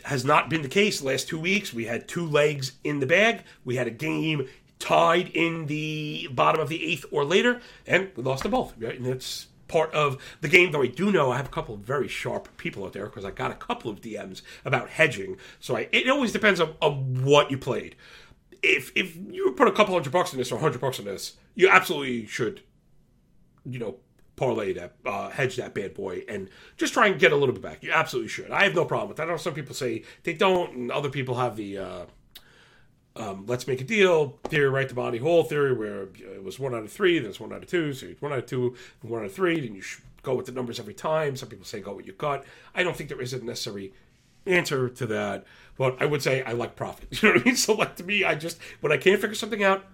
has 0.04 0.24
not 0.24 0.50
been 0.50 0.62
the 0.62 0.68
case 0.68 1.00
the 1.00 1.06
last 1.06 1.28
two 1.28 1.38
weeks. 1.38 1.72
We 1.72 1.86
had 1.86 2.06
two 2.06 2.26
legs 2.26 2.72
in 2.84 3.00
the 3.00 3.06
bag. 3.06 3.42
We 3.64 3.76
had 3.76 3.86
a 3.86 3.90
game 3.90 4.48
tied 4.78 5.28
in 5.28 5.66
the 5.66 6.28
bottom 6.30 6.60
of 6.60 6.68
the 6.68 6.84
eighth 6.84 7.06
or 7.10 7.24
later, 7.24 7.60
and 7.86 8.10
we 8.14 8.22
lost 8.22 8.42
them 8.42 8.52
both. 8.52 8.74
Right? 8.78 8.96
And 8.96 9.06
that's 9.06 9.46
part 9.66 9.92
of 9.94 10.18
the 10.42 10.48
game. 10.48 10.72
Though 10.72 10.82
I 10.82 10.88
do 10.88 11.10
know 11.10 11.30
I 11.30 11.36
have 11.38 11.46
a 11.46 11.50
couple 11.50 11.74
of 11.74 11.80
very 11.80 12.08
sharp 12.08 12.54
people 12.58 12.84
out 12.84 12.92
there 12.92 13.06
because 13.06 13.24
I 13.24 13.30
got 13.30 13.50
a 13.50 13.54
couple 13.54 13.90
of 13.90 14.00
DMs 14.00 14.42
about 14.64 14.90
hedging. 14.90 15.38
So 15.58 15.76
I, 15.76 15.88
it 15.90 16.08
always 16.08 16.32
depends 16.32 16.60
on, 16.60 16.74
on 16.82 17.24
what 17.24 17.50
you 17.50 17.56
played. 17.56 17.96
If 18.62 18.92
if 18.94 19.16
you 19.16 19.52
put 19.52 19.68
a 19.68 19.72
couple 19.72 19.94
hundred 19.94 20.12
bucks 20.12 20.32
in 20.32 20.38
this 20.38 20.52
or 20.52 20.56
a 20.56 20.60
hundred 20.60 20.80
bucks 20.80 20.98
in 20.98 21.06
this, 21.06 21.34
you 21.54 21.68
absolutely 21.68 22.26
should, 22.26 22.62
you 23.64 23.78
know, 23.78 23.96
parlay 24.36 24.72
that, 24.74 24.94
uh, 25.04 25.30
hedge 25.30 25.56
that 25.56 25.74
bad 25.74 25.94
boy, 25.94 26.24
and 26.28 26.48
just 26.76 26.92
try 26.92 27.06
and 27.06 27.18
get 27.18 27.32
a 27.32 27.36
little 27.36 27.54
bit 27.54 27.62
back. 27.62 27.82
You 27.82 27.92
absolutely 27.92 28.28
should. 28.28 28.50
I 28.50 28.64
have 28.64 28.74
no 28.74 28.84
problem 28.84 29.08
with 29.08 29.16
that. 29.18 29.28
I 29.28 29.30
know 29.30 29.36
some 29.36 29.54
people 29.54 29.74
say 29.74 30.02
they 30.22 30.34
don't, 30.34 30.74
and 30.74 30.90
other 30.90 31.10
people 31.10 31.36
have 31.36 31.56
the. 31.56 31.78
Uh, 31.78 32.06
um, 33.16 33.44
let's 33.46 33.68
make 33.68 33.80
a 33.80 33.84
deal 33.84 34.40
theory, 34.44 34.68
right? 34.68 34.88
The 34.88 34.94
Monty 34.96 35.18
Hall 35.18 35.44
theory, 35.44 35.72
where 35.72 36.02
it 36.02 36.42
was 36.42 36.58
one 36.58 36.74
out 36.74 36.82
of 36.82 36.90
three, 36.90 37.20
then 37.20 37.30
it's 37.30 37.38
one 37.38 37.52
out 37.52 37.62
of 37.62 37.68
two, 37.68 37.92
so 37.92 38.06
it's 38.06 38.20
one 38.20 38.32
out 38.32 38.38
of 38.38 38.46
two, 38.46 38.74
and 39.02 39.10
one 39.10 39.20
out 39.20 39.26
of 39.26 39.34
three, 39.34 39.60
then 39.60 39.76
you 39.76 39.82
go 40.24 40.34
with 40.34 40.46
the 40.46 40.52
numbers 40.52 40.80
every 40.80 40.94
time. 40.94 41.36
Some 41.36 41.48
people 41.48 41.64
say 41.64 41.80
go 41.80 41.94
with 41.94 42.06
your 42.06 42.16
gut. 42.16 42.44
I 42.74 42.82
don't 42.82 42.96
think 42.96 43.08
there 43.08 43.20
is 43.20 43.32
a 43.32 43.44
necessary 43.44 43.92
answer 44.46 44.88
to 44.88 45.06
that, 45.06 45.44
but 45.78 46.00
I 46.02 46.06
would 46.06 46.22
say 46.22 46.42
I 46.42 46.52
like 46.52 46.74
profit. 46.74 47.08
You 47.22 47.28
know 47.28 47.34
what 47.34 47.42
I 47.42 47.44
mean? 47.44 47.56
So, 47.56 47.74
like 47.74 47.94
to 47.96 48.04
me, 48.04 48.24
I 48.24 48.34
just 48.34 48.58
when 48.80 48.90
I 48.90 48.96
can't 48.96 49.20
figure 49.20 49.36
something 49.36 49.62
out, 49.62 49.84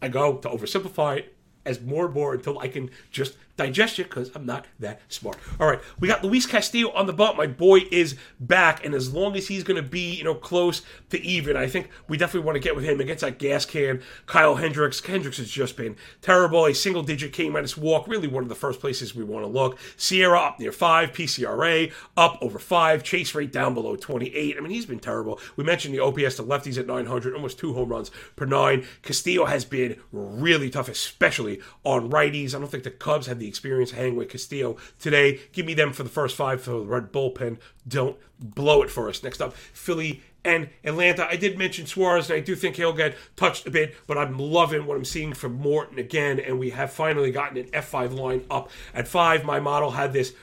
I 0.00 0.08
go 0.08 0.36
to 0.36 0.48
oversimplify 0.48 1.18
it 1.18 1.36
as 1.66 1.80
more 1.80 2.06
and 2.06 2.14
more 2.14 2.34
until 2.34 2.58
I 2.58 2.68
can 2.68 2.90
just 3.10 3.36
digest 3.60 3.98
it 3.98 4.04
because 4.04 4.30
I'm 4.34 4.46
not 4.46 4.66
that 4.78 5.00
smart. 5.08 5.36
All 5.58 5.66
right, 5.66 5.80
we 5.98 6.08
got 6.08 6.24
Luis 6.24 6.46
Castillo 6.46 6.90
on 6.92 7.06
the 7.06 7.12
bump. 7.12 7.36
My 7.36 7.46
boy 7.46 7.80
is 7.90 8.16
back, 8.38 8.84
and 8.84 8.94
as 8.94 9.12
long 9.12 9.36
as 9.36 9.48
he's 9.48 9.64
going 9.64 9.76
to 9.76 9.88
be, 9.88 10.14
you 10.14 10.24
know, 10.24 10.34
close 10.34 10.80
to 11.10 11.20
even, 11.20 11.56
I 11.56 11.66
think 11.66 11.90
we 12.08 12.16
definitely 12.16 12.46
want 12.46 12.56
to 12.56 12.60
get 12.60 12.74
with 12.74 12.84
him 12.84 13.00
against 13.00 13.20
that 13.20 13.38
gas 13.38 13.66
can. 13.66 14.02
Kyle 14.24 14.54
Hendricks. 14.54 15.04
Hendricks 15.04 15.36
has 15.36 15.50
just 15.50 15.76
been 15.76 15.96
terrible. 16.22 16.64
A 16.64 16.74
single 16.74 17.02
digit 17.02 17.34
K 17.34 17.50
minus 17.50 17.76
walk, 17.76 18.08
really 18.08 18.28
one 18.28 18.42
of 18.42 18.48
the 18.48 18.54
first 18.54 18.80
places 18.80 19.14
we 19.14 19.24
want 19.24 19.44
to 19.44 19.48
look. 19.48 19.78
SIERA 19.98 20.38
up 20.38 20.58
near 20.58 20.72
five, 20.72 21.12
PCRA 21.12 21.92
up 22.16 22.38
over 22.40 22.58
five, 22.58 23.02
chase 23.02 23.34
rate 23.34 23.52
down 23.52 23.74
below 23.74 23.94
28. 23.94 24.56
I 24.56 24.60
mean, 24.60 24.70
he's 24.70 24.86
been 24.86 25.00
terrible. 25.00 25.38
We 25.56 25.64
mentioned 25.64 25.94
the 25.94 26.00
OPS 26.00 26.36
to 26.36 26.42
lefties 26.42 26.78
at 26.78 26.86
900, 26.86 27.34
almost 27.34 27.58
two 27.58 27.74
home 27.74 27.90
runs 27.90 28.10
per 28.36 28.46
nine. 28.46 28.86
Castillo 29.02 29.44
has 29.44 29.66
been 29.66 30.00
really 30.12 30.70
tough, 30.70 30.88
especially 30.88 31.60
on 31.84 32.10
righties. 32.10 32.54
I 32.54 32.58
don't 32.58 32.70
think 32.70 32.84
the 32.84 32.90
Cubs 32.90 33.26
have 33.26 33.38
the 33.38 33.48
experience 33.50 33.90
hanging 33.90 34.16
with 34.16 34.30
Castillo 34.30 34.76
today. 34.98 35.40
Give 35.52 35.66
me 35.66 35.74
them 35.74 35.92
for 35.92 36.02
the 36.02 36.08
first 36.08 36.36
five 36.36 36.62
for 36.62 36.70
the 36.70 36.80
Red 36.80 37.12
bullpen. 37.12 37.58
Don't 37.86 38.16
blow 38.38 38.82
it 38.82 38.90
for 38.90 39.08
us. 39.08 39.22
Next 39.22 39.42
up, 39.42 39.52
Philly 39.52 40.22
and 40.44 40.68
Atlanta. 40.84 41.26
I 41.28 41.36
did 41.36 41.58
mention 41.58 41.86
Suarez, 41.86 42.30
and 42.30 42.36
I 42.36 42.40
do 42.40 42.56
think 42.56 42.76
he'll 42.76 42.92
get 42.92 43.16
touched 43.36 43.66
a 43.66 43.70
bit, 43.70 43.94
but 44.06 44.16
I'm 44.16 44.38
loving 44.38 44.86
what 44.86 44.96
I'm 44.96 45.04
seeing 45.04 45.34
from 45.34 45.54
Morton 45.54 45.98
again, 45.98 46.40
and 46.40 46.58
we 46.58 46.70
have 46.70 46.92
finally 46.92 47.30
gotten 47.30 47.58
an 47.58 47.66
F5 47.66 48.16
line 48.18 48.44
up 48.50 48.70
at 48.94 49.06
five. 49.06 49.44
My 49.44 49.60
model 49.60 49.90
had 49.90 50.12
this 50.12 50.34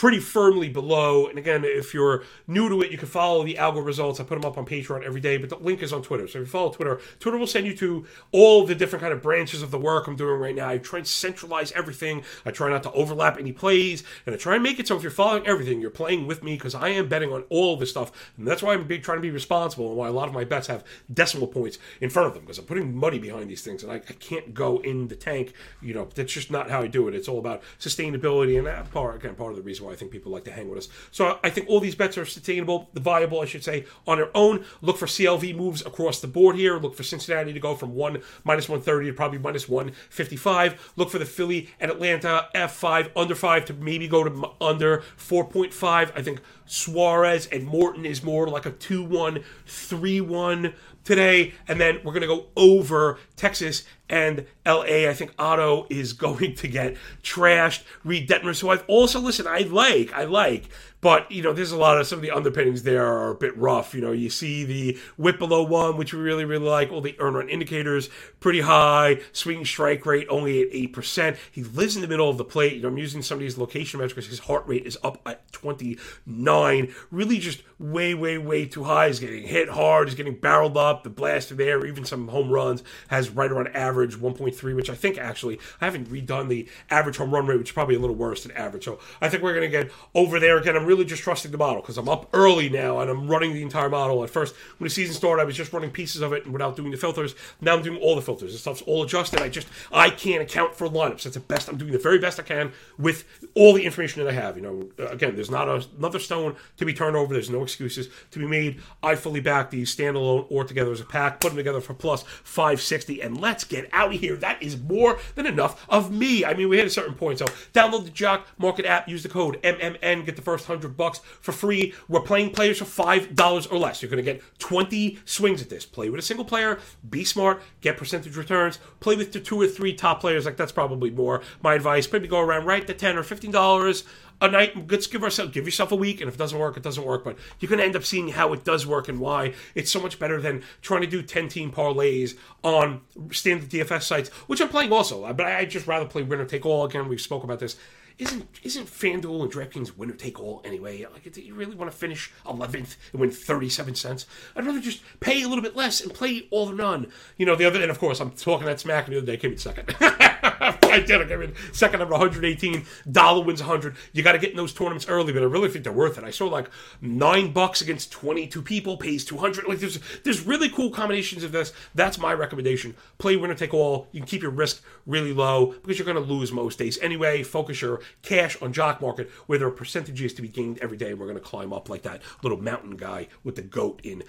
pretty 0.00 0.18
firmly 0.18 0.70
below. 0.70 1.26
And 1.26 1.38
again, 1.38 1.62
if 1.62 1.92
you're 1.92 2.24
new 2.46 2.70
to 2.70 2.80
it, 2.80 2.90
you 2.90 2.96
can 2.96 3.06
follow 3.06 3.44
the 3.44 3.56
algo 3.56 3.84
results. 3.84 4.18
I 4.18 4.24
put 4.24 4.40
them 4.40 4.50
up 4.50 4.56
on 4.56 4.64
Patreon 4.64 5.04
every 5.04 5.20
day, 5.20 5.36
but 5.36 5.50
the 5.50 5.58
link 5.58 5.82
is 5.82 5.92
on 5.92 6.00
Twitter. 6.00 6.26
So 6.26 6.38
if 6.38 6.46
you 6.46 6.50
follow 6.50 6.70
Twitter, 6.70 7.02
Twitter 7.18 7.36
will 7.36 7.46
send 7.46 7.66
you 7.66 7.76
to 7.76 8.06
all 8.32 8.64
the 8.64 8.74
different 8.74 9.02
kind 9.02 9.12
of 9.12 9.20
branches 9.20 9.60
of 9.60 9.70
the 9.70 9.78
work 9.78 10.06
I'm 10.06 10.16
doing 10.16 10.40
right 10.40 10.54
now. 10.54 10.70
I 10.70 10.78
try 10.78 11.00
and 11.00 11.06
centralize 11.06 11.70
everything. 11.72 12.24
I 12.46 12.50
try 12.50 12.70
not 12.70 12.82
to 12.84 12.92
overlap 12.92 13.38
any 13.38 13.52
plays, 13.52 14.02
and 14.24 14.34
I 14.34 14.38
try 14.38 14.54
and 14.54 14.62
make 14.62 14.80
it 14.80 14.88
so 14.88 14.96
if 14.96 15.02
you're 15.02 15.10
following 15.10 15.46
everything, 15.46 15.82
you're 15.82 15.90
playing 15.90 16.26
with 16.26 16.42
me 16.42 16.54
because 16.54 16.74
I 16.74 16.88
am 16.88 17.06
betting 17.06 17.30
on 17.30 17.44
all 17.50 17.76
this 17.76 17.90
stuff, 17.90 18.32
and 18.38 18.48
that's 18.48 18.62
why 18.62 18.72
I'm 18.72 18.88
trying 19.02 19.18
to 19.18 19.22
be 19.22 19.30
responsible 19.30 19.88
and 19.88 19.98
why 19.98 20.08
a 20.08 20.12
lot 20.12 20.28
of 20.28 20.34
my 20.34 20.44
bets 20.44 20.68
have 20.68 20.82
decimal 21.12 21.46
points 21.46 21.76
in 22.00 22.08
front 22.08 22.26
of 22.26 22.32
them 22.32 22.44
because 22.44 22.58
I'm 22.58 22.64
putting 22.64 22.96
money 22.96 23.18
behind 23.18 23.50
these 23.50 23.60
things, 23.60 23.82
and 23.82 23.92
I, 23.92 23.96
I 23.96 24.14
can't 24.18 24.54
go 24.54 24.78
in 24.78 25.08
the 25.08 25.16
tank. 25.16 25.52
You 25.82 25.92
know, 25.92 26.08
that's 26.14 26.32
just 26.32 26.50
not 26.50 26.70
how 26.70 26.80
I 26.80 26.86
do 26.86 27.06
it. 27.06 27.14
It's 27.14 27.28
all 27.28 27.38
about 27.38 27.62
sustainability, 27.78 28.56
and 28.56 28.66
that 28.66 28.90
part 28.90 29.16
again 29.16 29.34
part 29.34 29.50
of 29.50 29.56
the 29.56 29.62
reason 29.62 29.84
why 29.84 29.89
I 29.90 29.96
think 29.96 30.10
people 30.10 30.32
like 30.32 30.44
to 30.44 30.52
hang 30.52 30.68
with 30.68 30.78
us. 30.78 30.88
So 31.10 31.38
I 31.42 31.50
think 31.50 31.68
all 31.68 31.80
these 31.80 31.94
bets 31.94 32.16
are 32.18 32.24
sustainable, 32.24 32.88
the 32.92 33.00
viable, 33.00 33.40
I 33.40 33.44
should 33.44 33.64
say, 33.64 33.84
on 34.06 34.18
their 34.18 34.34
own. 34.36 34.64
Look 34.80 34.98
for 34.98 35.06
CLV 35.06 35.56
moves 35.56 35.84
across 35.84 36.20
the 36.20 36.26
board 36.28 36.56
here. 36.56 36.78
Look 36.78 36.94
for 36.94 37.02
Cincinnati 37.02 37.52
to 37.52 37.60
go 37.60 37.74
from 37.74 37.94
one 37.94 38.22
minus 38.44 38.68
130 38.68 39.10
to 39.10 39.12
probably 39.14 39.38
minus 39.38 39.68
155. 39.68 40.92
Look 40.96 41.10
for 41.10 41.18
the 41.18 41.24
Philly 41.24 41.70
and 41.78 41.90
Atlanta 41.90 42.48
F5 42.54 43.10
under 43.16 43.34
5 43.34 43.64
to 43.66 43.74
maybe 43.74 44.08
go 44.08 44.24
to 44.24 44.50
under 44.60 44.98
4.5. 45.18 45.72
I 45.84 46.22
think 46.22 46.40
Suarez 46.66 47.46
and 47.46 47.66
Morton 47.66 48.06
is 48.06 48.22
more 48.22 48.48
like 48.48 48.66
a 48.66 48.70
2 48.70 49.02
1, 49.02 49.42
3 49.66 50.20
1 50.20 50.74
today. 51.04 51.54
And 51.66 51.80
then 51.80 52.00
we're 52.04 52.12
going 52.12 52.22
to 52.22 52.28
go 52.28 52.46
over 52.56 53.18
Texas 53.36 53.84
and 54.10 54.46
LA. 54.66 55.08
I 55.08 55.14
think 55.14 55.32
Otto 55.38 55.86
is 55.88 56.12
going 56.20 56.54
to 56.56 56.68
get 56.68 56.96
trashed. 57.22 57.84
Reid 58.04 58.28
Detmers, 58.28 58.60
who 58.60 58.70
I've 58.70 58.84
also 58.86 59.20
listened, 59.20 59.48
I 59.48 59.60
like, 59.60 60.12
I 60.12 60.24
like. 60.24 60.68
But, 61.00 61.30
you 61.32 61.42
know, 61.42 61.54
there's 61.54 61.72
a 61.72 61.78
lot 61.78 61.98
of 61.98 62.06
some 62.06 62.18
of 62.18 62.22
the 62.22 62.30
underpinnings 62.30 62.82
there 62.82 63.06
are 63.06 63.30
a 63.30 63.34
bit 63.34 63.56
rough. 63.56 63.94
You 63.94 64.02
know, 64.02 64.12
you 64.12 64.28
see 64.28 64.64
the 64.64 64.98
whip 65.16 65.38
below 65.38 65.62
one, 65.62 65.96
which 65.96 66.12
we 66.12 66.20
really, 66.20 66.44
really 66.44 66.66
like. 66.66 66.92
All 66.92 67.00
the 67.00 67.16
earn 67.18 67.34
run 67.34 67.48
indicators 67.48 68.10
pretty 68.38 68.60
high. 68.60 69.20
Swing 69.32 69.64
strike 69.64 70.04
rate 70.04 70.26
only 70.28 70.60
at 70.60 70.92
8%. 70.92 71.38
He 71.50 71.62
lives 71.62 71.96
in 71.96 72.02
the 72.02 72.08
middle 72.08 72.28
of 72.28 72.36
the 72.36 72.44
plate. 72.44 72.74
You 72.74 72.82
know, 72.82 72.88
I'm 72.88 72.98
using 72.98 73.22
some 73.22 73.36
of 73.36 73.40
these 73.40 73.56
location 73.56 73.98
metrics. 73.98 74.28
His 74.28 74.40
heart 74.40 74.66
rate 74.66 74.84
is 74.84 74.98
up 75.02 75.22
at 75.24 75.50
29. 75.52 76.94
Really 77.10 77.38
just 77.38 77.62
way, 77.78 78.12
way, 78.12 78.36
way 78.36 78.66
too 78.66 78.84
high. 78.84 79.06
He's 79.06 79.20
getting 79.20 79.44
hit 79.44 79.70
hard. 79.70 80.08
He's 80.08 80.16
getting 80.16 80.36
barreled 80.36 80.76
up. 80.76 81.02
The 81.02 81.10
blast 81.10 81.56
there, 81.56 81.86
even 81.86 82.04
some 82.04 82.28
home 82.28 82.50
runs, 82.50 82.82
has 83.08 83.30
right 83.30 83.50
around 83.50 83.68
average 83.68 83.99
1.3, 84.08 84.76
which 84.76 84.90
I 84.90 84.94
think 84.94 85.18
actually, 85.18 85.58
I 85.80 85.84
haven't 85.86 86.10
redone 86.10 86.48
the 86.48 86.68
average 86.90 87.16
home 87.16 87.32
run 87.32 87.46
rate, 87.46 87.58
which 87.58 87.70
is 87.70 87.74
probably 87.74 87.94
a 87.94 87.98
little 87.98 88.16
worse 88.16 88.42
than 88.42 88.52
average. 88.52 88.84
So 88.84 88.98
I 89.20 89.28
think 89.28 89.42
we're 89.42 89.54
going 89.54 89.70
to 89.70 89.84
get 89.84 89.90
over 90.14 90.40
there 90.40 90.58
again. 90.58 90.76
I'm 90.76 90.86
really 90.86 91.04
just 91.04 91.22
trusting 91.22 91.50
the 91.50 91.58
model 91.58 91.80
because 91.80 91.98
I'm 91.98 92.08
up 92.08 92.28
early 92.32 92.68
now 92.68 93.00
and 93.00 93.10
I'm 93.10 93.28
running 93.28 93.52
the 93.52 93.62
entire 93.62 93.88
model. 93.88 94.22
At 94.22 94.30
first, 94.30 94.54
when 94.78 94.86
the 94.86 94.90
season 94.90 95.14
started, 95.14 95.42
I 95.42 95.44
was 95.44 95.56
just 95.56 95.72
running 95.72 95.90
pieces 95.90 96.22
of 96.22 96.32
it 96.32 96.46
without 96.46 96.76
doing 96.76 96.90
the 96.90 96.96
filters. 96.96 97.34
Now 97.60 97.76
I'm 97.76 97.82
doing 97.82 98.00
all 98.00 98.14
the 98.14 98.22
filters. 98.22 98.52
This 98.52 98.60
stuff's 98.60 98.82
all 98.82 99.02
adjusted. 99.02 99.40
I 99.40 99.48
just 99.48 99.68
I 99.92 100.10
can't 100.10 100.42
account 100.42 100.74
for 100.74 100.88
lineups. 100.88 101.24
That's 101.24 101.34
the 101.34 101.40
best. 101.40 101.68
I'm 101.68 101.76
doing 101.76 101.92
the 101.92 101.98
very 101.98 102.18
best 102.18 102.40
I 102.40 102.42
can 102.42 102.72
with 102.98 103.24
all 103.54 103.72
the 103.72 103.84
information 103.84 104.24
that 104.24 104.30
I 104.30 104.34
have. 104.34 104.56
You 104.56 104.62
know, 104.62 104.88
uh, 104.98 105.08
again, 105.08 105.34
there's 105.34 105.50
not 105.50 105.68
a, 105.68 105.84
another 105.98 106.18
stone 106.18 106.56
to 106.76 106.84
be 106.84 106.94
turned 106.94 107.16
over. 107.16 107.32
There's 107.32 107.50
no 107.50 107.62
excuses 107.62 108.08
to 108.30 108.38
be 108.38 108.46
made. 108.46 108.80
I 109.02 109.14
fully 109.14 109.40
back 109.40 109.70
these 109.70 109.94
standalone 109.94 110.46
or 110.50 110.64
together 110.64 110.92
as 110.92 111.00
a 111.00 111.04
pack. 111.04 111.40
Put 111.40 111.50
them 111.50 111.56
together 111.56 111.80
for 111.80 111.94
plus 111.94 112.22
560, 112.22 113.20
and 113.20 113.40
let's 113.40 113.64
get 113.64 113.88
out 113.92 114.14
of 114.14 114.20
here. 114.20 114.36
That 114.36 114.62
is 114.62 114.78
more 114.78 115.18
than 115.34 115.46
enough 115.46 115.84
of 115.88 116.12
me. 116.12 116.44
I 116.44 116.54
mean, 116.54 116.68
we 116.68 116.76
hit 116.76 116.86
a 116.86 116.90
certain 116.90 117.14
point. 117.14 117.38
So 117.38 117.46
download 117.72 118.04
the 118.04 118.10
Jock 118.10 118.46
Market 118.58 118.86
app. 118.86 119.08
Use 119.08 119.22
the 119.22 119.28
code 119.28 119.60
MMN. 119.62 120.24
Get 120.24 120.36
the 120.36 120.42
first 120.42 120.66
hundred 120.66 120.96
bucks 120.96 121.20
for 121.40 121.52
free. 121.52 121.94
We're 122.08 122.20
playing 122.20 122.50
players 122.52 122.78
for 122.78 122.84
$5 122.84 123.72
or 123.72 123.78
less. 123.78 124.02
You're 124.02 124.10
to 124.10 124.22
get 124.22 124.42
20 124.58 125.18
swings 125.24 125.62
at 125.62 125.70
this. 125.70 125.84
Play 125.86 126.10
with 126.10 126.20
a 126.20 126.22
single 126.22 126.44
player, 126.44 126.78
be 127.08 127.24
smart, 127.24 127.62
get 127.80 127.96
percentage 127.96 128.36
returns. 128.36 128.78
Play 129.00 129.16
with 129.16 129.32
the 129.32 129.40
two 129.40 129.60
or 129.60 129.66
three 129.66 129.94
top 129.94 130.20
players. 130.20 130.44
Like 130.44 130.56
that's 130.56 130.72
probably 130.72 131.10
more 131.10 131.42
my 131.62 131.74
advice. 131.74 132.10
Maybe 132.12 132.28
go 132.28 132.40
around 132.40 132.66
right 132.66 132.86
to 132.86 132.94
10 132.94 133.16
or 133.16 133.22
$15 133.22 134.04
a 134.40 134.48
night. 134.50 134.90
Let's 134.90 135.06
give 135.06 135.22
ourselves, 135.22 135.52
give 135.52 135.64
yourself 135.64 135.92
a 135.92 135.96
week, 135.96 136.20
and 136.20 136.28
if 136.28 136.34
it 136.34 136.38
doesn't 136.38 136.58
work, 136.58 136.76
it 136.76 136.82
doesn't 136.82 137.04
work. 137.04 137.24
But 137.24 137.36
you're 137.58 137.68
going 137.68 137.78
to 137.78 137.84
end 137.84 137.96
up 137.96 138.04
seeing 138.04 138.28
how 138.28 138.52
it 138.52 138.64
does 138.64 138.86
work 138.86 139.08
and 139.08 139.20
why 139.20 139.54
it's 139.74 139.90
so 139.90 140.00
much 140.00 140.18
better 140.18 140.40
than 140.40 140.62
trying 140.82 141.02
to 141.02 141.06
do 141.06 141.22
10 141.22 141.48
team 141.48 141.70
parlays 141.70 142.36
on 142.62 143.02
standard 143.32 143.68
DFS 143.68 144.02
sites, 144.02 144.28
which 144.46 144.60
I'm 144.60 144.68
playing 144.68 144.92
also. 144.92 145.32
But 145.32 145.46
I 145.46 145.64
just 145.64 145.86
rather 145.86 146.06
play 146.06 146.22
winner 146.22 146.44
take 146.44 146.64
all. 146.66 146.84
Again, 146.84 147.08
we've 147.08 147.20
spoke 147.20 147.44
about 147.44 147.60
this 147.60 147.76
isn't 148.20 148.46
isn't 148.62 148.86
FanDuel 148.86 149.42
and 149.42 149.52
DraftKings 149.52 149.96
winner 149.96 150.12
take 150.12 150.38
all 150.38 150.60
anyway? 150.64 151.06
Like, 151.10 151.30
do 151.32 151.40
you 151.40 151.54
really 151.54 151.74
want 151.74 151.90
to 151.90 151.96
finish 151.96 152.30
11th 152.44 152.96
and 153.12 153.20
win 153.20 153.30
37 153.30 153.94
cents? 153.94 154.26
I'd 154.54 154.66
rather 154.66 154.80
just 154.80 155.02
pay 155.20 155.42
a 155.42 155.48
little 155.48 155.62
bit 155.62 155.74
less 155.74 156.00
and 156.00 156.12
play 156.12 156.46
all 156.50 156.70
or 156.70 156.74
none. 156.74 157.10
You 157.38 157.46
know, 157.46 157.56
the 157.56 157.64
other, 157.64 157.80
and 157.80 157.90
of 157.90 157.98
course, 157.98 158.20
I'm 158.20 158.32
talking 158.32 158.66
that 158.66 158.78
smack, 158.78 159.06
the 159.06 159.16
other 159.16 159.26
day 159.26 159.36
came 159.38 159.52
in 159.52 159.58
second. 159.58 159.96
I 160.00 161.00
did. 161.00 161.22
I 161.22 161.24
came 161.24 161.42
in 161.42 161.54
second 161.72 162.02
at 162.02 162.08
118. 162.08 162.84
Dollar 163.10 163.44
wins 163.44 163.60
100. 163.60 163.96
You 164.12 164.22
got 164.22 164.32
to 164.32 164.38
get 164.38 164.50
in 164.50 164.56
those 164.56 164.72
tournaments 164.72 165.08
early, 165.08 165.32
but 165.32 165.42
I 165.42 165.46
really 165.46 165.68
think 165.68 165.84
they're 165.84 165.92
worth 165.92 166.18
it. 166.18 166.24
I 166.24 166.30
saw 166.30 166.46
like 166.46 166.70
nine 167.00 167.52
bucks 167.52 167.80
against 167.80 168.12
22 168.12 168.62
people, 168.62 168.96
pays 168.96 169.24
200. 169.24 169.66
Like, 169.66 169.78
there's 169.78 169.98
there's 170.24 170.46
really 170.46 170.68
cool 170.68 170.90
combinations 170.90 171.44
of 171.44 171.52
this. 171.52 171.72
That's 171.94 172.18
my 172.18 172.34
recommendation. 172.34 172.94
Play 173.18 173.36
winner 173.36 173.54
take 173.54 173.72
all. 173.72 174.08
You 174.12 174.20
can 174.20 174.26
keep 174.26 174.42
your 174.42 174.50
risk 174.50 174.82
really 175.06 175.32
low 175.32 175.74
because 175.82 175.98
you're 175.98 176.06
going 176.06 176.22
to 176.22 176.32
lose 176.32 176.52
most 176.52 176.78
days 176.78 176.98
anyway. 177.00 177.42
Focus 177.42 177.80
your 177.80 178.00
cash 178.22 178.60
on 178.62 178.72
Jock 178.72 179.00
Market, 179.00 179.30
where 179.46 179.58
there 179.58 179.68
are 179.68 179.72
percentages 179.72 180.32
to 180.34 180.42
be 180.42 180.48
gained 180.48 180.78
every 180.78 180.96
day. 180.96 181.14
We're 181.14 181.26
going 181.26 181.38
to 181.38 181.44
climb 181.44 181.72
up 181.72 181.88
like 181.88 182.02
that 182.02 182.22
little 182.42 182.60
mountain 182.60 182.96
guy 182.96 183.28
with 183.44 183.56
the 183.56 183.62
goat 183.62 184.00
in 184.02 184.22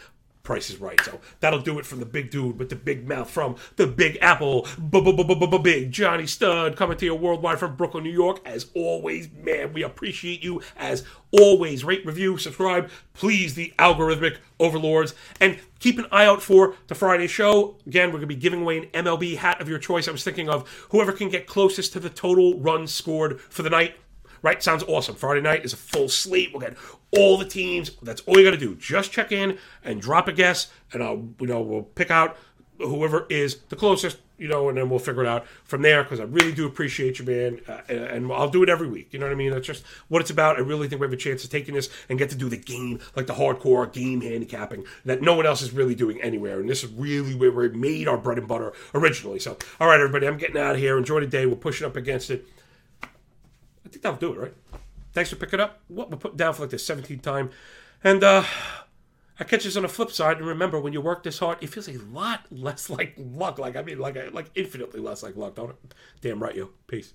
Price 0.52 0.70
is 0.70 0.82
Right. 0.82 1.00
So 1.00 1.22
that'll 1.40 1.62
do 1.62 1.80
it 1.80 1.86
from 1.86 2.00
the 2.00 2.06
big 2.06 2.30
dude 2.30 2.60
with 2.60 2.68
the 2.68 2.76
big 2.76 3.08
mouth 3.08 3.30
from 3.30 3.56
the 3.78 3.88
Big 3.88 4.18
Apple, 4.20 4.68
big 5.64 5.92
Johnny 5.94 6.28
Stud, 6.28 6.76
coming 6.76 6.98
to 6.98 7.06
you 7.06 7.16
worldwide 7.16 7.58
from 7.58 7.78
Brooklyn, 7.78 8.04
New 8.04 8.12
York. 8.12 8.42
As 8.46 8.70
always, 8.76 9.30
man, 9.32 9.72
we 9.72 9.82
appreciate 9.82 10.44
you. 10.44 10.62
As 10.76 11.06
always, 11.32 11.86
rate, 11.86 12.06
review, 12.06 12.38
subscribe. 12.38 12.90
Please, 13.14 13.54
the 13.56 13.74
algorithmic 13.80 14.40
overlords. 14.60 15.16
And 15.40 15.58
keep 15.80 15.98
an 15.98 16.08
eye 16.12 16.26
out 16.26 16.42
for 16.42 16.76
the 16.88 16.96
Friday 16.96 17.28
show. 17.28 17.78
Again, 17.88 18.10
we're 18.10 18.20
going 18.20 18.24
to 18.24 18.28
be 18.28 18.36
giving 18.36 18.64
away 18.64 18.80
an 18.80 19.06
MLB 19.06 19.38
hat 19.38 19.62
of 19.62 19.70
your 19.70 19.80
choice. 19.80 20.10
I 20.10 20.12
was 20.12 20.26
thinking 20.26 20.50
of 20.50 20.68
whoever 20.90 21.14
can 21.14 21.30
get 21.30 21.48
closest 21.48 21.94
to 21.94 22.02
the 22.02 22.10
total 22.10 22.60
runs 22.60 22.94
scored 22.94 23.40
for 23.40 23.64
the 23.64 23.70
night. 23.70 23.96
Right? 24.42 24.62
Sounds 24.62 24.84
awesome. 24.84 25.16
Friday 25.16 25.42
night 25.42 25.64
is 25.66 25.74
a 25.74 25.78
full 25.78 26.10
slate. 26.10 26.52
We'll 26.52 26.62
get 26.62 26.76
all 27.12 27.38
the 27.38 27.46
teams. 27.46 27.92
That's 28.02 28.22
all 28.22 28.38
you 28.38 28.44
got 28.44 28.52
to 28.52 28.58
do. 28.58 28.76
Just 28.76 29.12
check 29.12 29.32
in 29.32 29.58
and 29.84 30.02
drop 30.02 30.28
a 30.28 30.34
guess, 30.34 30.72
and 30.94 31.04
I'll 31.04 31.30
you 31.40 31.48
know 31.48 31.62
we'll 31.62 31.84
pick 31.84 32.10
out 32.10 32.38
whoever 32.88 33.26
is 33.30 33.58
the 33.70 33.76
closest, 33.76 34.18
you 34.38 34.48
know, 34.48 34.70
and 34.70 34.78
then 34.78 34.90
we'll 34.90 35.00
figure 35.00 35.22
it 35.24 35.28
out 35.28 35.46
from 35.64 35.82
there. 35.82 36.04
Because 36.04 36.20
I 36.20 36.24
really 36.24 36.52
do 36.52 36.66
appreciate 36.66 37.20
you, 37.20 37.26
man, 37.26 37.62
uh, 37.68 37.82
and 37.88 38.32
I'll 38.32 38.50
do 38.50 38.64
it 38.64 38.70
every 38.70 38.88
week. 38.88 39.10
You 39.12 39.20
know 39.20 39.26
what 39.26 39.32
I 39.32 39.36
mean? 39.36 39.52
That's 39.52 39.68
just 39.68 39.84
what 40.08 40.22
it's 40.22 40.32
about. 40.32 40.58
I 40.58 40.60
really 40.60 40.88
think 40.88 41.02
we 41.02 41.06
have 41.06 41.14
a 41.14 41.18
chance 41.18 41.44
of 41.44 41.50
taking 41.50 41.76
this 41.76 41.90
and 42.10 42.18
get 42.18 42.30
to 42.32 42.36
do 42.36 42.50
the 42.50 42.58
game, 42.58 43.00
like 43.16 43.28
the 43.28 43.34
hardcore 43.34 43.92
game 43.92 44.22
handicapping 44.22 44.86
that 45.06 45.22
no 45.22 45.36
one 45.36 45.46
else 45.46 45.62
is 45.62 45.72
really 45.72 45.96
doing 45.96 46.22
anywhere. 46.22 46.60
And 46.60 46.70
this 46.70 46.84
is 46.84 46.92
really 46.92 47.36
where 47.36 47.52
we 47.52 47.70
made 47.70 48.08
our 48.08 48.18
bread 48.18 48.38
and 48.38 48.48
butter 48.48 48.74
originally. 48.94 49.40
So, 49.40 49.58
all 49.80 49.88
right, 49.88 50.00
everybody, 50.00 50.28
I'm 50.28 50.38
getting 50.38 50.58
out 50.58 50.76
of 50.76 50.82
here. 50.82 50.98
Enjoy 50.98 51.20
the 51.20 51.28
day. 51.28 51.46
We're 51.46 51.56
pushing 51.56 51.86
up 51.86 51.96
against 51.96 52.30
it. 52.30 52.48
I 53.86 53.89
think 53.89 54.02
that'll 54.02 54.17
do 54.17 54.34
it, 54.34 54.39
right? 54.39 54.54
Thanks 55.13 55.30
for 55.30 55.36
picking 55.36 55.60
up. 55.60 55.82
What 55.88 56.10
we're 56.10 56.17
putting 56.17 56.38
down 56.38 56.54
for 56.54 56.63
like 56.63 56.72
the 56.72 56.78
17th 56.78 57.22
time. 57.22 57.50
And 58.04 58.24
uh 58.24 58.44
I 59.41 59.44
catch 59.44 59.63
this 59.63 59.76
on 59.76 59.82
the 59.82 59.89
flip 59.89 60.12
side, 60.12 60.38
and 60.38 60.46
remember, 60.46 60.80
when 60.80 60.94
you 60.94 61.02
work 61.02 61.24
this 61.24 61.39
hard, 61.39 61.58
it 61.62 61.67
feels 61.72 61.88
a 61.88 61.98
lot 61.98 62.46
less 62.52 62.91
like 62.91 63.15
luck. 63.17 63.58
Like 63.58 63.76
I 63.76 63.82
mean, 63.82 63.98
like 63.98 64.15
like 64.34 64.52
infinitely 64.54 65.00
less 65.00 65.24
like 65.24 65.36
luck, 65.36 65.56
don't 65.56 65.72
it? 65.72 65.94
Damn 66.22 66.41
right, 66.44 66.56
yo. 66.56 66.70
Peace. 66.86 67.13